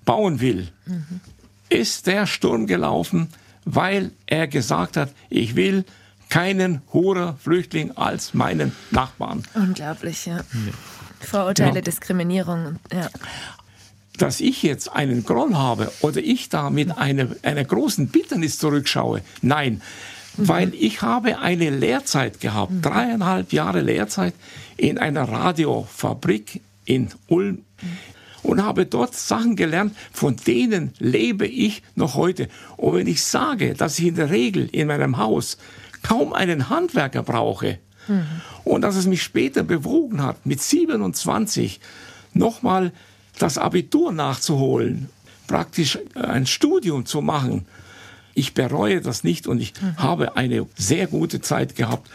bauen 0.05 0.41
will, 0.41 0.69
mhm. 0.85 1.21
ist 1.69 2.07
der 2.07 2.27
Sturm 2.27 2.67
gelaufen, 2.67 3.29
weil 3.65 4.11
er 4.27 4.49
gesagt 4.49 4.97
hat, 4.97 5.13
ich 5.31 5.55
will 5.55 5.85
keinen 6.33 6.81
hoher 6.95 7.37
Flüchtling 7.43 7.95
als 7.95 8.33
meinen 8.33 8.73
Nachbarn. 8.91 9.43
Unglaublich, 9.53 10.25
ja. 10.25 10.41
Vorurteile, 11.21 11.77
ja. 11.77 11.81
Diskriminierung. 11.83 12.77
Ja. 12.91 13.11
Dass 14.17 14.41
ich 14.41 14.63
jetzt 14.63 14.91
einen 14.91 15.27
Groll 15.27 15.55
habe 15.55 15.93
oder 16.01 16.23
ich 16.23 16.49
da 16.49 16.71
mit 16.71 16.97
einer, 16.97 17.29
einer 17.43 17.65
großen 17.65 18.09
Bitternis 18.09 18.59
zurückschaue, 18.59 19.21
nein. 19.43 19.83
weil 20.39 20.73
ich 20.73 21.03
habe 21.03 21.39
eine 21.39 21.69
Lehrzeit 21.69 22.41
gehabt, 22.41 22.73
dreieinhalb 22.81 23.53
Jahre 23.53 23.83
Lehrzeit 23.83 24.33
in 24.79 24.97
einer 24.97 25.25
Radiofabrik 25.29 26.63
in 26.87 27.11
Ulm 27.29 27.59
und 28.43 28.65
habe 28.65 28.87
dort 28.87 29.15
Sachen 29.15 29.55
gelernt, 29.55 29.95
von 30.13 30.37
denen 30.37 30.95
lebe 30.99 31.47
ich 31.47 31.83
noch 31.95 32.15
heute. 32.15 32.49
Und 32.79 32.95
wenn 32.95 33.07
ich 33.07 33.23
sage, 33.23 33.75
dass 33.75 33.99
ich 33.99 34.07
in 34.07 34.15
der 34.15 34.31
Regel 34.31 34.67
in 34.73 34.89
meinem 34.89 35.19
Haus 35.19 35.59
kaum 36.03 36.33
einen 36.33 36.69
Handwerker 36.69 37.23
brauche 37.23 37.79
mhm. 38.09 38.27
und 38.65 38.83
dass 38.83 38.97
es 38.97 39.07
mich 39.07 39.23
später 39.23 39.63
bewogen 39.63 40.23
hat, 40.23 40.45
mit 40.47 40.61
27 40.61 41.81
nochmal 42.35 42.93
das 43.39 43.59
Abitur 43.59 44.13
nachzuholen, 44.13 45.09
praktisch 45.47 45.99
ein 46.15 46.47
Studium 46.47 47.07
zu 47.07 47.23
machen, 47.23 47.67
ich 48.35 48.55
bereue 48.55 49.01
das 49.01 49.25
nicht 49.25 49.47
und 49.47 49.61
ich 49.61 49.75
mhm. 49.81 49.99
habe 49.99 50.37
eine 50.37 50.67
sehr 50.77 51.07
gute 51.07 51.41
Zeit 51.41 51.77
gehabt. 51.77 52.09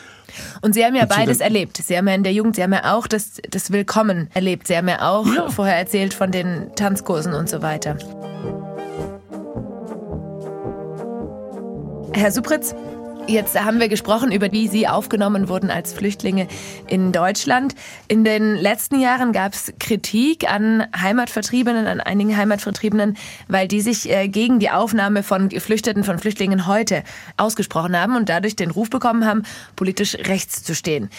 Und 0.61 0.73
Sie 0.73 0.83
haben 0.83 0.95
ja 0.95 1.05
beides 1.05 1.39
erlebt. 1.39 1.77
Sie 1.77 1.97
haben 1.97 2.07
ja 2.07 2.15
in 2.15 2.23
der 2.23 2.33
Jugend, 2.33 2.55
Sie 2.55 2.63
haben 2.63 2.73
ja 2.73 2.95
auch 2.95 3.07
das, 3.07 3.41
das 3.49 3.71
Willkommen 3.71 4.29
erlebt. 4.33 4.67
Sie 4.67 4.75
haben 4.75 4.87
ja 4.89 5.07
auch 5.07 5.25
ja. 5.27 5.49
vorher 5.49 5.77
erzählt 5.77 6.13
von 6.13 6.31
den 6.31 6.75
Tanzkursen 6.75 7.33
und 7.33 7.49
so 7.49 7.61
weiter. 7.61 7.97
Herr 12.13 12.31
Supritz, 12.31 12.73
Jetzt 13.27 13.59
haben 13.59 13.81
wir 13.81 13.89
gesprochen 13.89 14.31
über 14.31 14.53
wie 14.53 14.69
Sie 14.69 14.87
aufgenommen 14.87 15.49
wurden 15.49 15.69
als 15.69 15.91
Flüchtlinge 15.91 16.47
in 16.87 17.11
Deutschland. 17.11 17.75
In 18.07 18.23
den 18.23 18.55
letzten 18.55 19.01
Jahren 19.01 19.33
gab 19.33 19.53
es 19.53 19.73
Kritik 19.81 20.49
an 20.49 20.87
Heimatvertriebenen, 20.97 21.87
an 21.87 21.99
einigen 21.99 22.37
Heimatvertriebenen, 22.37 23.17
weil 23.49 23.67
die 23.67 23.81
sich 23.81 24.09
äh, 24.09 24.29
gegen 24.29 24.59
die 24.59 24.69
Aufnahme 24.69 25.23
von 25.23 25.49
Geflüchteten, 25.49 26.05
von 26.05 26.19
Flüchtlingen 26.19 26.67
heute 26.67 27.03
ausgesprochen 27.35 27.99
haben 27.99 28.15
und 28.15 28.29
dadurch 28.29 28.55
den 28.55 28.71
Ruf 28.71 28.89
bekommen 28.89 29.25
haben, 29.25 29.43
politisch 29.75 30.15
rechts 30.15 30.63
zu 30.63 30.73
stehen. 30.73 31.09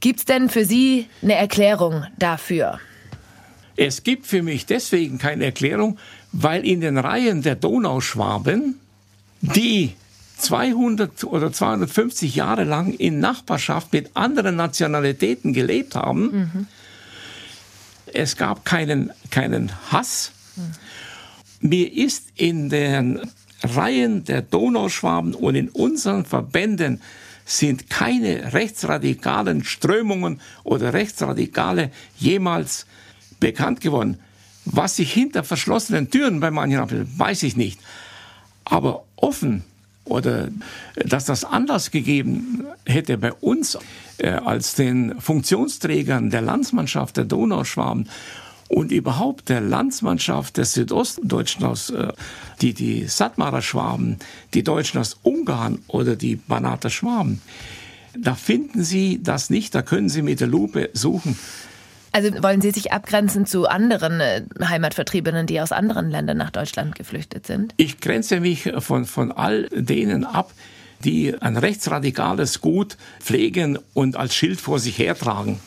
Gibt 0.00 0.18
es 0.18 0.24
denn 0.26 0.50
für 0.50 0.66
Sie 0.66 1.06
eine 1.22 1.36
Erklärung 1.36 2.04
dafür? 2.18 2.80
Es 3.76 4.02
gibt 4.02 4.26
für 4.26 4.42
mich 4.42 4.66
deswegen 4.66 5.16
keine 5.16 5.46
Erklärung, 5.46 5.98
weil 6.32 6.66
in 6.66 6.82
den 6.82 6.98
Reihen 6.98 7.40
der 7.40 7.54
Donauschwaben 7.54 8.78
die 9.40 9.94
200 10.36 11.24
oder 11.24 11.52
250 11.52 12.34
Jahre 12.34 12.64
lang 12.64 12.92
in 12.92 13.20
Nachbarschaft 13.20 13.92
mit 13.92 14.10
anderen 14.14 14.56
Nationalitäten 14.56 15.52
gelebt 15.52 15.94
haben. 15.94 16.22
Mhm. 16.22 16.66
Es 18.12 18.36
gab 18.36 18.64
keinen, 18.64 19.12
keinen 19.30 19.72
Hass. 19.90 20.32
Mhm. 20.56 21.68
Mir 21.68 21.92
ist 21.92 22.28
in 22.36 22.68
den 22.68 23.20
Reihen 23.62 24.24
der 24.24 24.42
Donauschwaben 24.42 25.34
und 25.34 25.54
in 25.54 25.70
unseren 25.70 26.24
Verbänden 26.24 27.00
sind 27.46 27.88
keine 27.88 28.52
rechtsradikalen 28.52 29.64
Strömungen 29.64 30.40
oder 30.64 30.92
Rechtsradikale 30.92 31.90
jemals 32.18 32.86
bekannt 33.40 33.80
geworden. 33.80 34.18
Was 34.64 34.96
sich 34.96 35.12
hinter 35.12 35.44
verschlossenen 35.44 36.10
Türen 36.10 36.40
bei 36.40 36.50
manchen 36.50 36.80
abspielt, 36.80 37.06
weiß 37.16 37.44
ich 37.44 37.56
nicht. 37.56 37.80
Aber 38.64 39.04
offen 39.14 39.64
oder 40.06 40.48
dass 40.94 41.26
das 41.26 41.44
Anlass 41.44 41.90
gegeben 41.90 42.64
hätte 42.86 43.18
bei 43.18 43.32
uns 43.32 43.78
äh, 44.18 44.30
als 44.30 44.74
den 44.74 45.20
Funktionsträgern 45.20 46.30
der 46.30 46.40
Landsmannschaft 46.40 47.16
der 47.16 47.24
Donauschwaben 47.24 48.08
und 48.68 48.90
überhaupt 48.90 49.48
der 49.48 49.60
Landsmannschaft 49.60 50.56
des 50.56 50.72
Südostdeutschen 50.72 51.64
aus, 51.64 51.90
äh, 51.90 52.12
die, 52.60 52.72
die 52.72 53.06
Sattmarer 53.06 53.62
Schwaben, 53.62 54.16
die 54.54 54.62
Deutschen 54.62 55.00
aus 55.00 55.18
Ungarn 55.22 55.80
oder 55.88 56.16
die 56.16 56.36
Banater 56.36 56.90
Schwaben. 56.90 57.42
Da 58.18 58.34
finden 58.34 58.82
Sie 58.82 59.20
das 59.22 59.50
nicht, 59.50 59.74
da 59.74 59.82
können 59.82 60.08
Sie 60.08 60.22
mit 60.22 60.40
der 60.40 60.48
Lupe 60.48 60.90
suchen. 60.94 61.36
Also 62.16 62.42
wollen 62.42 62.62
Sie 62.62 62.70
sich 62.70 62.94
abgrenzen 62.94 63.44
zu 63.44 63.66
anderen 63.66 64.20
äh, 64.20 64.40
Heimatvertriebenen, 64.58 65.46
die 65.46 65.60
aus 65.60 65.70
anderen 65.70 66.08
Ländern 66.08 66.38
nach 66.38 66.48
Deutschland 66.48 66.94
geflüchtet 66.94 67.46
sind? 67.46 67.74
Ich 67.76 68.00
grenze 68.00 68.40
mich 68.40 68.72
von, 68.78 69.04
von 69.04 69.32
all 69.32 69.68
denen 69.70 70.24
ab, 70.24 70.50
die 71.04 71.34
ein 71.38 71.58
rechtsradikales 71.58 72.62
Gut 72.62 72.96
pflegen 73.20 73.78
und 73.92 74.16
als 74.16 74.34
Schild 74.34 74.62
vor 74.62 74.78
sich 74.78 74.98
hertragen. 74.98 75.60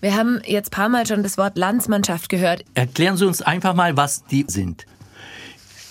Wir 0.00 0.16
haben 0.16 0.40
jetzt 0.46 0.68
ein 0.68 0.76
paar 0.76 0.88
Mal 0.88 1.06
schon 1.06 1.22
das 1.22 1.36
Wort 1.36 1.58
Landsmannschaft 1.58 2.30
gehört. 2.30 2.64
Erklären 2.72 3.18
Sie 3.18 3.26
uns 3.26 3.42
einfach 3.42 3.74
mal, 3.74 3.98
was 3.98 4.24
die 4.24 4.46
sind. 4.48 4.86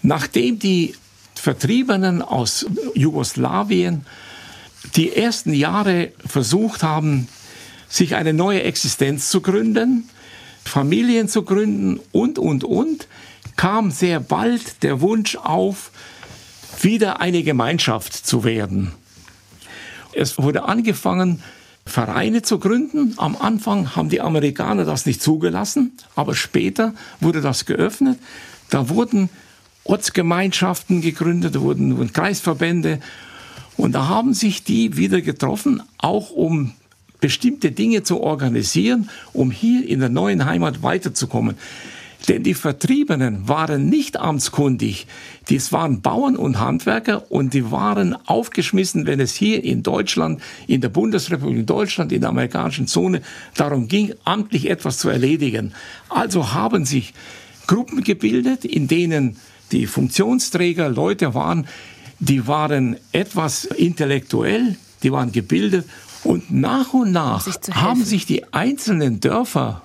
Nachdem 0.01 0.57
die 0.57 0.95
Vertriebenen 1.35 2.23
aus 2.23 2.65
Jugoslawien 2.95 4.03
die 4.95 5.15
ersten 5.15 5.53
Jahre 5.53 6.11
versucht 6.25 6.81
haben, 6.81 7.27
sich 7.89 8.15
eine 8.15 8.33
neue 8.33 8.63
Existenz 8.63 9.29
zu 9.29 9.41
gründen, 9.41 10.07
Familien 10.63 11.27
zu 11.27 11.43
gründen 11.43 11.99
und, 12.11 12.39
und, 12.39 12.63
und, 12.63 13.07
kam 13.55 13.91
sehr 13.91 14.19
bald 14.19 14.83
der 14.83 15.01
Wunsch 15.01 15.35
auf, 15.35 15.91
wieder 16.81 17.19
eine 17.19 17.43
Gemeinschaft 17.43 18.13
zu 18.13 18.43
werden. 18.43 18.93
Es 20.13 20.37
wurde 20.37 20.63
angefangen, 20.63 21.43
Vereine 21.85 22.43
zu 22.43 22.59
gründen. 22.59 23.15
Am 23.17 23.35
Anfang 23.35 23.95
haben 23.95 24.09
die 24.09 24.21
Amerikaner 24.21 24.85
das 24.85 25.05
nicht 25.05 25.21
zugelassen, 25.21 25.91
aber 26.15 26.35
später 26.35 26.93
wurde 27.19 27.41
das 27.41 27.65
geöffnet. 27.65 28.19
Da 28.69 28.89
wurden 28.89 29.29
Ortsgemeinschaften 29.83 31.01
gegründet, 31.01 31.59
wurden 31.59 32.13
Kreisverbände 32.13 32.99
und 33.75 33.93
da 33.93 34.07
haben 34.07 34.33
sich 34.33 34.63
die 34.63 34.97
wieder 34.97 35.21
getroffen, 35.21 35.81
auch 35.97 36.29
um 36.31 36.73
bestimmte 37.19 37.71
Dinge 37.71 38.03
zu 38.03 38.21
organisieren, 38.21 39.09
um 39.33 39.51
hier 39.51 39.87
in 39.87 39.99
der 39.99 40.09
neuen 40.09 40.45
Heimat 40.45 40.83
weiterzukommen. 40.83 41.55
Denn 42.27 42.43
die 42.43 42.53
Vertriebenen 42.53 43.47
waren 43.47 43.89
nicht 43.89 44.17
amtskundig. 44.17 45.07
Dies 45.47 45.71
waren 45.71 46.01
Bauern 46.01 46.35
und 46.35 46.59
Handwerker 46.59 47.31
und 47.31 47.53
die 47.53 47.71
waren 47.71 48.15
aufgeschmissen, 48.27 49.07
wenn 49.07 49.19
es 49.19 49.33
hier 49.33 49.63
in 49.63 49.83
Deutschland, 49.83 50.41
in 50.67 50.81
der 50.81 50.89
Bundesrepublik 50.89 51.65
Deutschland, 51.65 52.11
in 52.11 52.21
der 52.21 52.29
amerikanischen 52.29 52.87
Zone 52.87 53.21
darum 53.55 53.87
ging, 53.87 54.13
amtlich 54.25 54.69
etwas 54.69 54.97
zu 54.97 55.09
erledigen. 55.09 55.73
Also 56.09 56.53
haben 56.53 56.85
sich 56.85 57.13
Gruppen 57.67 58.03
gebildet, 58.03 58.65
in 58.65 58.87
denen 58.87 59.37
die 59.71 59.87
Funktionsträger 59.87 60.89
Leute 60.89 61.33
waren, 61.33 61.67
die 62.19 62.47
waren 62.47 62.97
etwas 63.13 63.63
intellektuell, 63.63 64.75
die 65.03 65.11
waren 65.11 65.31
gebildet 65.31 65.85
und 66.23 66.51
nach 66.51 66.93
und 66.93 67.11
nach 67.11 67.45
haben 67.71 68.03
sich 68.03 68.25
die 68.25 68.53
einzelnen 68.53 69.19
Dörfer 69.19 69.81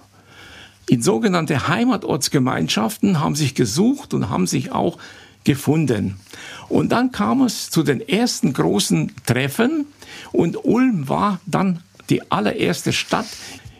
in 0.87 1.03
sogenannte 1.03 1.68
Heimatortsgemeinschaften 1.68 3.20
haben 3.20 3.35
sich 3.35 3.55
gesucht 3.55 4.12
und 4.12 4.29
haben 4.29 4.47
sich 4.47 4.73
auch 4.73 4.99
gefunden. 5.44 6.16
Und 6.68 6.92
dann 6.92 7.11
kam 7.11 7.42
es 7.42 7.70
zu 7.70 7.83
den 7.83 8.07
ersten 8.07 8.53
großen 8.53 9.12
Treffen 9.27 9.87
und 10.33 10.64
Ulm 10.64 11.09
war 11.09 11.40
dann 11.47 11.81
die 12.11 12.31
allererste 12.31 12.92
Stadt, 12.92 13.27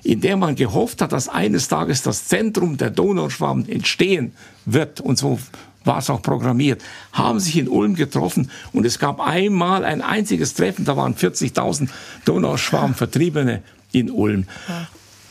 in 0.03 0.21
der 0.21 0.37
man 0.37 0.55
gehofft 0.55 1.03
hat, 1.03 1.13
dass 1.13 1.29
eines 1.29 1.69
Tages 1.69 2.03
das 2.03 2.27
Zentrum 2.27 2.77
der 2.77 2.91
Donauschwaben 2.91 3.69
entstehen 3.69 4.33
wird. 4.65 5.01
Und 5.01 5.19
so 5.19 5.39
war 5.85 5.99
es 5.99 6.11
auch 6.11 6.23
programmiert, 6.23 6.83
haben 7.13 7.41
sich 7.41 7.57
in 7.57 7.69
Ulm 7.69 7.95
getroffen 7.95 8.51
und 8.73 8.85
es 8.87 8.99
gab 8.99 9.21
einmal 9.21 9.85
ein 9.85 10.03
einziges 10.03 10.55
Treffen, 10.55 10.85
da 10.85 10.97
waren 10.97 11.15
40.000 11.15 11.89
Donauschwarm-Vertriebene 12.25 13.63
in 13.93 14.11
Ulm. 14.11 14.47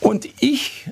Und 0.00 0.28
ich 0.40 0.88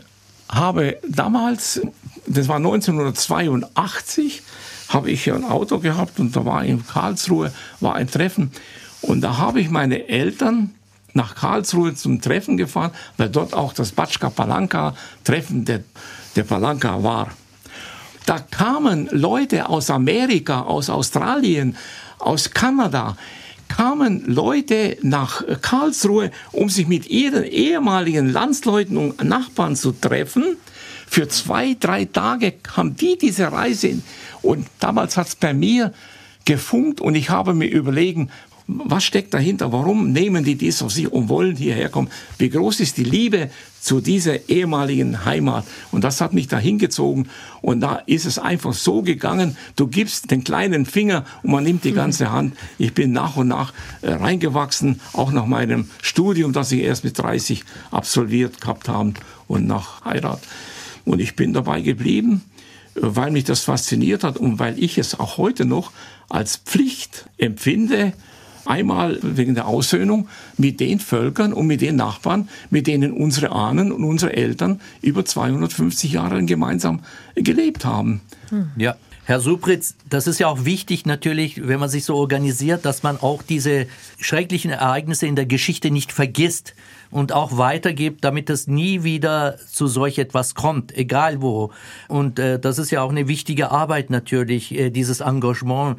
habe 0.48 0.98
damals, 1.08 1.80
das 2.26 2.48
war 2.48 2.56
1982, 2.56 4.42
habe 4.88 5.10
ich 5.10 5.32
ein 5.32 5.44
Auto 5.44 5.78
gehabt 5.78 6.20
und 6.20 6.36
da 6.36 6.44
war 6.44 6.64
in 6.64 6.86
Karlsruhe 6.86 7.52
war 7.80 7.94
ein 7.94 8.10
Treffen 8.10 8.50
und 9.00 9.22
da 9.22 9.38
habe 9.38 9.60
ich 9.60 9.70
meine 9.70 10.08
Eltern 10.08 10.74
nach 11.14 11.34
Karlsruhe 11.34 11.94
zum 11.94 12.20
Treffen 12.20 12.56
gefahren, 12.56 12.92
weil 13.16 13.28
dort 13.28 13.54
auch 13.54 13.72
das 13.72 13.92
Batschka 13.92 14.30
Palanka 14.30 14.94
Treffen 15.24 15.64
der, 15.64 15.82
der 16.36 16.44
Palanka 16.44 17.02
war. 17.02 17.30
Da 18.26 18.38
kamen 18.38 19.08
Leute 19.10 19.68
aus 19.68 19.90
Amerika, 19.90 20.62
aus 20.62 20.90
Australien, 20.90 21.76
aus 22.18 22.50
Kanada, 22.50 23.16
kamen 23.68 24.24
Leute 24.26 24.98
nach 25.02 25.42
Karlsruhe, 25.62 26.30
um 26.52 26.68
sich 26.68 26.86
mit 26.86 27.08
ihren 27.08 27.44
ehemaligen 27.44 28.30
Landsleuten 28.30 28.96
und 28.96 29.24
Nachbarn 29.24 29.76
zu 29.76 29.92
treffen. 29.92 30.56
Für 31.06 31.28
zwei, 31.28 31.76
drei 31.78 32.04
Tage 32.04 32.54
haben 32.76 32.96
die 32.96 33.18
diese 33.18 33.50
Reise. 33.50 34.02
Und 34.42 34.66
damals 34.78 35.16
hat 35.16 35.28
es 35.28 35.36
bei 35.36 35.54
mir 35.54 35.92
gefunkt 36.44 37.00
und 37.00 37.14
ich 37.14 37.30
habe 37.30 37.54
mir 37.54 37.70
überlegen, 37.70 38.30
Was 38.66 39.04
steckt 39.04 39.34
dahinter? 39.34 39.72
Warum 39.72 40.12
nehmen 40.12 40.44
die 40.44 40.54
dies 40.54 40.82
auf 40.82 40.92
sich 40.92 41.10
und 41.10 41.28
wollen 41.28 41.56
hierher 41.56 41.88
kommen? 41.88 42.08
Wie 42.38 42.48
groß 42.48 42.80
ist 42.80 42.96
die 42.96 43.04
Liebe 43.04 43.50
zu 43.80 44.00
dieser 44.00 44.48
ehemaligen 44.48 45.24
Heimat? 45.24 45.66
Und 45.90 46.04
das 46.04 46.20
hat 46.20 46.32
mich 46.32 46.46
da 46.46 46.58
hingezogen. 46.58 47.28
Und 47.60 47.80
da 47.80 47.96
ist 48.06 48.24
es 48.24 48.38
einfach 48.38 48.72
so 48.72 49.02
gegangen. 49.02 49.56
Du 49.74 49.88
gibst 49.88 50.30
den 50.30 50.44
kleinen 50.44 50.86
Finger 50.86 51.24
und 51.42 51.50
man 51.50 51.64
nimmt 51.64 51.84
die 51.84 51.92
ganze 51.92 52.30
Hand. 52.30 52.56
Ich 52.78 52.94
bin 52.94 53.12
nach 53.12 53.36
und 53.36 53.48
nach 53.48 53.72
äh, 54.02 54.12
reingewachsen, 54.12 55.00
auch 55.12 55.32
nach 55.32 55.46
meinem 55.46 55.90
Studium, 56.00 56.52
das 56.52 56.70
ich 56.70 56.82
erst 56.82 57.04
mit 57.04 57.18
30 57.18 57.64
absolviert 57.90 58.60
gehabt 58.60 58.88
habe 58.88 59.14
und 59.48 59.66
nach 59.66 60.04
Heirat. 60.04 60.40
Und 61.04 61.20
ich 61.20 61.34
bin 61.34 61.52
dabei 61.52 61.80
geblieben 61.80 62.42
weil 62.94 63.30
mich 63.30 63.44
das 63.44 63.62
fasziniert 63.64 64.22
hat 64.22 64.36
und 64.36 64.58
weil 64.58 64.78
ich 64.78 64.98
es 64.98 65.18
auch 65.18 65.38
heute 65.38 65.64
noch 65.64 65.92
als 66.28 66.56
Pflicht 66.56 67.26
empfinde, 67.38 68.12
einmal 68.64 69.18
wegen 69.22 69.54
der 69.54 69.66
Aussöhnung 69.66 70.28
mit 70.56 70.80
den 70.80 71.00
Völkern 71.00 71.52
und 71.52 71.66
mit 71.66 71.80
den 71.80 71.96
Nachbarn, 71.96 72.48
mit 72.70 72.86
denen 72.86 73.12
unsere 73.12 73.52
Ahnen 73.52 73.92
und 73.92 74.04
unsere 74.04 74.34
Eltern 74.34 74.80
über 75.00 75.24
250 75.24 76.12
Jahre 76.12 76.44
gemeinsam 76.44 77.00
gelebt 77.34 77.84
haben. 77.84 78.20
Ja. 78.76 78.96
Herr 79.24 79.40
Supritz, 79.40 79.94
das 80.10 80.26
ist 80.26 80.40
ja 80.40 80.48
auch 80.48 80.64
wichtig 80.64 81.06
natürlich, 81.06 81.68
wenn 81.68 81.78
man 81.78 81.88
sich 81.88 82.04
so 82.04 82.16
organisiert, 82.16 82.84
dass 82.84 83.04
man 83.04 83.20
auch 83.20 83.42
diese 83.42 83.86
schrecklichen 84.18 84.72
Ereignisse 84.72 85.26
in 85.26 85.36
der 85.36 85.46
Geschichte 85.46 85.92
nicht 85.92 86.10
vergisst 86.10 86.74
und 87.12 87.32
auch 87.32 87.58
weitergibt, 87.58 88.24
damit 88.24 88.50
es 88.50 88.66
nie 88.66 89.04
wieder 89.04 89.58
zu 89.70 89.86
solch 89.86 90.18
etwas 90.18 90.54
kommt, 90.54 90.96
egal 90.96 91.42
wo. 91.42 91.70
Und 92.08 92.38
äh, 92.38 92.58
das 92.58 92.78
ist 92.78 92.90
ja 92.90 93.02
auch 93.02 93.10
eine 93.10 93.28
wichtige 93.28 93.70
Arbeit 93.70 94.10
natürlich, 94.10 94.74
äh, 94.74 94.90
dieses 94.90 95.20
Engagement. 95.20 95.98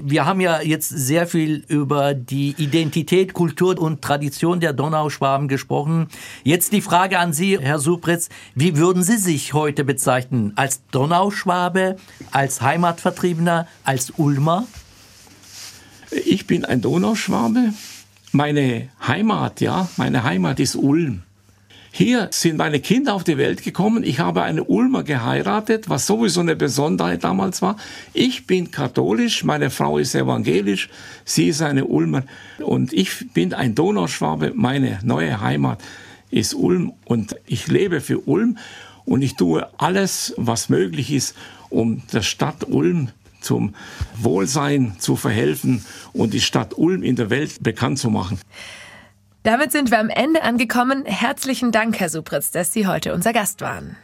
Wir 0.00 0.26
haben 0.26 0.40
ja 0.40 0.60
jetzt 0.60 0.90
sehr 0.90 1.26
viel 1.26 1.64
über 1.66 2.14
die 2.14 2.54
Identität, 2.58 3.32
Kultur 3.32 3.80
und 3.80 4.02
Tradition 4.02 4.60
der 4.60 4.74
Donauschwaben 4.74 5.48
gesprochen. 5.48 6.08
Jetzt 6.44 6.72
die 6.72 6.82
Frage 6.82 7.18
an 7.18 7.32
Sie, 7.32 7.58
Herr 7.58 7.78
Supritz, 7.78 8.28
wie 8.54 8.76
würden 8.76 9.02
Sie 9.02 9.16
sich 9.16 9.54
heute 9.54 9.82
bezeichnen? 9.82 10.52
Als 10.56 10.82
Donauschwabe, 10.90 11.96
als 12.32 12.60
Heimatvertriebener, 12.60 13.66
als 13.84 14.12
Ulmer? 14.18 14.66
Ich 16.26 16.46
bin 16.46 16.66
ein 16.66 16.82
Donauschwabe 16.82 17.72
meine 18.32 18.88
Heimat, 19.06 19.60
ja, 19.60 19.88
meine 19.96 20.24
Heimat 20.24 20.60
ist 20.60 20.76
Ulm. 20.76 21.22
Hier 21.92 22.28
sind 22.30 22.56
meine 22.56 22.78
Kinder 22.78 23.14
auf 23.14 23.24
die 23.24 23.36
Welt 23.36 23.64
gekommen. 23.64 24.04
Ich 24.04 24.20
habe 24.20 24.42
eine 24.42 24.62
Ulmer 24.62 25.02
geheiratet, 25.02 25.88
was 25.88 26.06
sowieso 26.06 26.40
eine 26.40 26.54
Besonderheit 26.54 27.24
damals 27.24 27.62
war. 27.62 27.76
Ich 28.14 28.46
bin 28.46 28.70
katholisch, 28.70 29.42
meine 29.42 29.70
Frau 29.70 29.98
ist 29.98 30.14
evangelisch, 30.14 30.88
sie 31.24 31.48
ist 31.48 31.62
eine 31.62 31.86
Ulmer 31.86 32.22
und 32.58 32.92
ich 32.92 33.32
bin 33.32 33.54
ein 33.54 33.74
Donauschwabe. 33.74 34.52
Meine 34.54 35.00
neue 35.02 35.40
Heimat 35.40 35.82
ist 36.30 36.54
Ulm 36.54 36.92
und 37.06 37.34
ich 37.46 37.66
lebe 37.66 38.00
für 38.00 38.20
Ulm 38.20 38.58
und 39.04 39.22
ich 39.22 39.34
tue 39.34 39.68
alles, 39.78 40.32
was 40.36 40.68
möglich 40.68 41.12
ist, 41.12 41.34
um 41.70 42.02
der 42.12 42.22
Stadt 42.22 42.68
Ulm 42.68 43.08
zum 43.40 43.74
Wohlsein 44.16 44.96
zu 44.98 45.16
verhelfen 45.16 45.84
und 46.12 46.34
die 46.34 46.40
Stadt 46.40 46.76
Ulm 46.76 47.02
in 47.02 47.16
der 47.16 47.30
Welt 47.30 47.62
bekannt 47.62 47.98
zu 47.98 48.10
machen. 48.10 48.38
Damit 49.42 49.72
sind 49.72 49.90
wir 49.90 49.98
am 49.98 50.10
Ende 50.10 50.42
angekommen. 50.42 51.04
Herzlichen 51.06 51.72
Dank, 51.72 51.98
Herr 51.98 52.10
Supritz, 52.10 52.50
dass 52.50 52.72
Sie 52.72 52.86
heute 52.86 53.14
unser 53.14 53.32
Gast 53.32 53.62
waren. 53.62 53.96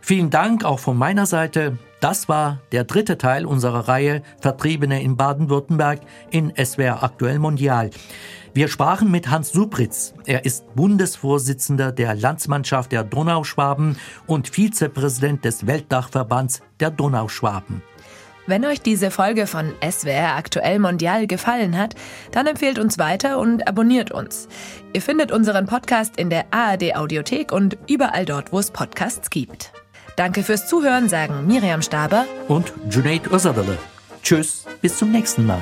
Vielen 0.00 0.30
Dank 0.30 0.64
auch 0.64 0.78
von 0.78 0.96
meiner 0.96 1.26
Seite. 1.26 1.78
Das 2.00 2.28
war 2.28 2.60
der 2.70 2.84
dritte 2.84 3.18
Teil 3.18 3.44
unserer 3.44 3.88
Reihe 3.88 4.22
Vertriebene 4.40 5.02
in 5.02 5.16
Baden-Württemberg 5.16 6.00
in 6.30 6.52
SWR 6.56 7.02
Aktuell 7.02 7.40
Mondial. 7.40 7.90
Wir 8.54 8.68
sprachen 8.68 9.10
mit 9.10 9.28
Hans 9.28 9.50
Supritz. 9.50 10.14
Er 10.24 10.44
ist 10.44 10.64
Bundesvorsitzender 10.76 11.90
der 11.90 12.14
Landsmannschaft 12.14 12.92
der 12.92 13.02
Donauschwaben 13.02 13.98
und 14.26 14.48
Vizepräsident 14.48 15.44
des 15.44 15.66
Weltdachverbands 15.66 16.60
der 16.78 16.90
Donauschwaben. 16.90 17.82
Wenn 18.46 18.64
euch 18.64 18.80
diese 18.80 19.10
Folge 19.10 19.46
von 19.46 19.74
SWR 19.82 20.36
Aktuell 20.36 20.78
Mondial 20.78 21.26
gefallen 21.26 21.76
hat, 21.76 21.94
dann 22.30 22.46
empfehlt 22.46 22.78
uns 22.78 22.98
weiter 22.98 23.38
und 23.38 23.66
abonniert 23.66 24.12
uns. 24.12 24.48
Ihr 24.92 25.02
findet 25.02 25.32
unseren 25.32 25.66
Podcast 25.66 26.16
in 26.16 26.30
der 26.30 26.46
ARD 26.52 26.94
Audiothek 26.94 27.50
und 27.50 27.76
überall 27.88 28.24
dort, 28.24 28.52
wo 28.52 28.58
es 28.60 28.70
Podcasts 28.70 29.30
gibt. 29.30 29.72
Danke 30.14 30.44
fürs 30.44 30.68
Zuhören, 30.68 31.08
sagen 31.08 31.46
Miriam 31.46 31.82
Staber 31.82 32.24
und 32.48 32.72
Junaid 32.88 33.30
Özadale. 33.30 33.78
Tschüss, 34.22 34.64
bis 34.80 34.96
zum 34.96 35.10
nächsten 35.10 35.44
Mal. 35.44 35.60